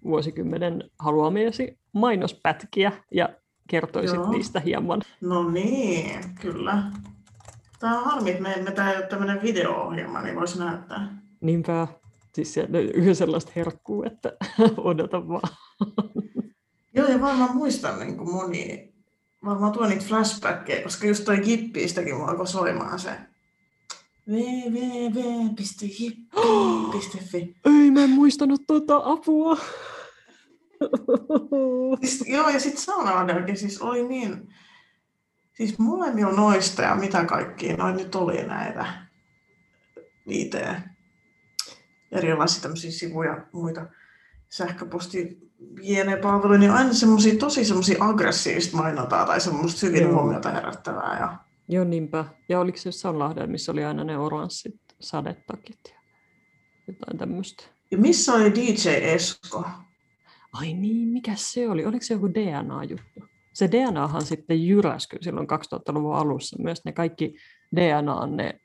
vuosikymmenen 0.04 0.84
haluamiesi 0.98 1.78
mainospätkiä 1.92 2.92
ja 3.10 3.28
kertoisit 3.68 4.16
Joo. 4.16 4.30
niistä 4.30 4.60
hieman. 4.60 5.02
No 5.20 5.50
niin, 5.50 6.20
kyllä. 6.40 6.82
Tämä 7.80 7.98
on 7.98 8.04
harmi, 8.04 8.30
että 8.30 8.42
me 8.42 8.52
emme 8.52 8.70
tämä 8.70 8.92
ei 8.92 8.98
ole 8.98 9.06
tämmöinen 9.06 9.42
video-ohjelma, 9.42 10.22
niin 10.22 10.36
voisi 10.36 10.58
näyttää. 10.58 11.18
Niinpä, 11.40 11.88
siis 12.34 12.54
sieltä 12.54 12.72
löytyy 12.72 13.14
sellaista 13.14 13.52
herkkuu, 13.56 14.02
että 14.02 14.32
odota 14.76 15.28
vaan. 15.28 15.56
Joo, 16.94 17.08
ja 17.08 17.20
varmaan 17.20 17.56
muistan 17.56 17.98
niin 17.98 18.16
kuin 18.16 18.32
moni, 18.32 18.93
varmaan 19.44 19.72
tuo 19.72 19.86
niitä 19.86 20.04
flashbackkejä, 20.04 20.82
koska 20.82 21.06
just 21.06 21.24
toi 21.24 21.38
Gippiistäkin 21.38 22.14
mulla 22.14 22.30
alkoi 22.30 22.46
soimaan 22.46 22.98
se 22.98 23.10
www.jippi.fi. 24.28 26.24
Ei, 27.64 27.90
mä 27.90 28.04
en 28.04 28.10
muistanut 28.10 28.62
tuota 28.66 29.00
apua. 29.04 29.58
Siis, 32.00 32.24
joo, 32.26 32.48
ja 32.48 32.60
sitten 32.60 32.82
Saunaodelkin 32.82 33.56
siis 33.56 33.82
oli 33.82 34.08
niin, 34.08 34.54
siis 35.52 35.78
molemmilla 35.78 36.32
noista 36.32 36.82
ja 36.82 36.94
mitä 36.94 37.24
kaikkia 37.24 37.76
noin 37.76 37.96
nyt 37.96 38.14
oli 38.14 38.42
näitä 38.42 38.86
IT, 40.28 40.54
erilaisia 42.12 42.62
tämmöisiä 42.62 42.90
sivuja 42.90 43.30
ja 43.30 43.46
muita 43.52 43.86
sähköposti 44.48 45.38
palveluja, 46.22 46.58
niin 46.58 46.70
aina 46.70 46.92
semmoisia 46.92 47.38
tosi 47.38 47.64
semmoisia 47.64 47.96
aggressiivista 48.00 48.76
mainontaa 48.76 49.26
tai 49.26 49.40
semmoista 49.40 49.86
hyvin 49.86 50.02
Joo. 50.02 50.12
huomiota 50.12 50.50
herättävää. 50.50 51.18
Ja... 51.20 51.38
Joo, 51.68 51.84
niinpä. 51.84 52.24
Ja 52.48 52.60
oliko 52.60 52.78
se 52.78 52.88
jossain 52.88 53.18
Lahdella, 53.18 53.46
missä 53.46 53.72
oli 53.72 53.84
aina 53.84 54.04
ne 54.04 54.18
oranssit 54.18 54.80
sadetakit 55.00 55.80
ja 55.84 56.00
jotain 56.86 57.18
tämmöistä? 57.18 57.64
ja 57.94 57.98
missä 57.98 58.32
oli 58.32 58.54
DJ 58.54 58.88
Esko? 58.88 59.64
Ai 60.52 60.72
niin, 60.72 61.08
mikä 61.08 61.32
se 61.36 61.68
oli? 61.68 61.84
Oliko 61.84 62.04
se 62.04 62.14
joku 62.14 62.28
DNA-juttu? 62.28 63.24
Se 63.52 63.70
DNAhan 63.72 64.22
sitten 64.22 64.66
jyräsi 64.66 65.08
silloin 65.20 65.46
2000-luvun 65.46 66.14
alussa. 66.14 66.62
Myös 66.62 66.84
ne 66.84 66.92
kaikki 66.92 67.34
DNA, 67.76 68.26
ne, 68.26 68.60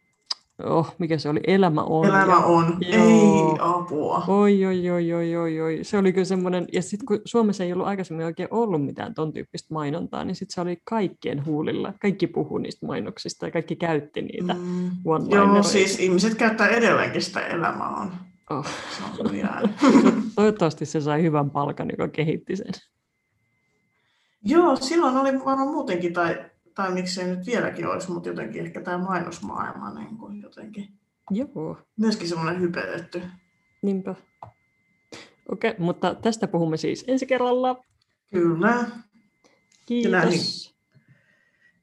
oh, 0.63 0.95
mikä 0.97 1.17
se 1.17 1.29
oli, 1.29 1.39
elämä 1.47 1.83
on. 1.83 2.05
Elämä 2.05 2.33
ja, 2.33 2.37
on. 2.37 2.77
Joo. 2.81 3.51
Ei 3.51 3.57
apua. 3.59 4.23
Oi, 4.27 4.65
oi, 4.65 4.89
oi, 4.89 5.13
oi, 5.13 5.35
oi, 5.35 5.61
oi. 5.61 5.79
Se 5.81 5.97
oli 5.97 6.13
kyllä 6.13 6.25
semmoinen, 6.25 6.67
ja 6.73 6.81
sitten 6.81 7.05
kun 7.05 7.21
Suomessa 7.25 7.63
ei 7.63 7.73
ollut 7.73 7.87
aikaisemmin 7.87 8.25
oikein 8.25 8.49
ollut 8.51 8.85
mitään 8.85 9.13
ton 9.13 9.33
tyyppistä 9.33 9.73
mainontaa, 9.73 10.25
niin 10.25 10.35
sitten 10.35 10.55
se 10.55 10.61
oli 10.61 10.77
kaikkien 10.83 11.45
huulilla. 11.45 11.93
Kaikki 12.01 12.27
puhu 12.27 12.57
niistä 12.57 12.85
mainoksista 12.85 13.45
ja 13.45 13.51
kaikki 13.51 13.75
käytti 13.75 14.21
niitä. 14.21 14.53
Mm. 14.53 14.91
Joo, 15.29 15.63
siis 15.63 15.99
ihmiset 15.99 16.35
käyttää 16.35 16.67
edelleenkin 16.67 17.21
sitä 17.21 17.47
elämä 17.47 17.87
on. 17.87 18.11
Oh. 18.49 18.65
Se 18.65 19.03
on. 19.19 19.69
Toivottavasti 20.35 20.85
se 20.85 21.01
sai 21.01 21.23
hyvän 21.23 21.49
palkan, 21.49 21.89
joka 21.91 22.07
kehitti 22.07 22.55
sen. 22.55 22.73
Joo, 24.45 24.75
silloin 24.75 25.17
oli 25.17 25.45
varmaan 25.45 25.67
muutenkin, 25.67 26.13
tai, 26.13 26.37
tai 26.75 26.91
miksei 26.91 27.27
nyt 27.27 27.45
vieläkin 27.45 27.87
olisi, 27.87 28.11
mutta 28.11 28.29
jotenkin 28.29 28.65
ehkä 28.65 28.81
tämä 28.81 28.97
mainosmaailma 28.97 29.93
niin 29.93 30.17
kuin 30.17 30.41
jotenkin. 30.41 30.87
Joo, 31.31 31.77
Myöskin 31.97 32.27
semmoinen 32.27 32.61
hypetetty. 32.61 33.21
niinpä. 33.81 34.15
Okei, 35.51 35.75
mutta 35.77 36.15
tästä 36.15 36.47
puhumme 36.47 36.77
siis 36.77 37.03
ensi 37.07 37.25
kerralla. 37.25 37.83
Kyllä, 38.31 38.67
näihin. 38.67 38.91
Kiitos. 39.85 40.75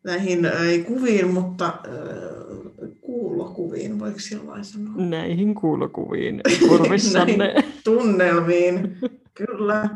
näihin 0.05 0.45
ei 0.45 0.83
kuviin, 0.85 1.29
mutta 1.29 1.67
äh, 1.67 2.91
kuulokuviin, 3.01 3.99
voiko 3.99 4.19
sillä 4.19 4.63
sanoa? 4.63 4.95
Näihin 4.97 5.55
kuulokuviin 5.55 6.41
korvissanne. 6.69 7.55
Tunnelmiin, 7.85 8.99
kyllä. 9.47 9.89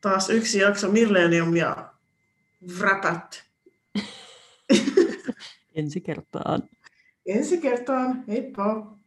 Taas 0.00 0.30
yksi 0.30 0.58
jakso 0.58 0.90
Millennium 0.92 1.56
ja 1.56 1.92
Wrapät. 2.78 3.44
Ensi 5.74 6.00
kertaan. 6.00 6.68
Ensi 7.26 7.58
kertaan, 7.58 8.24
heippa! 8.28 8.98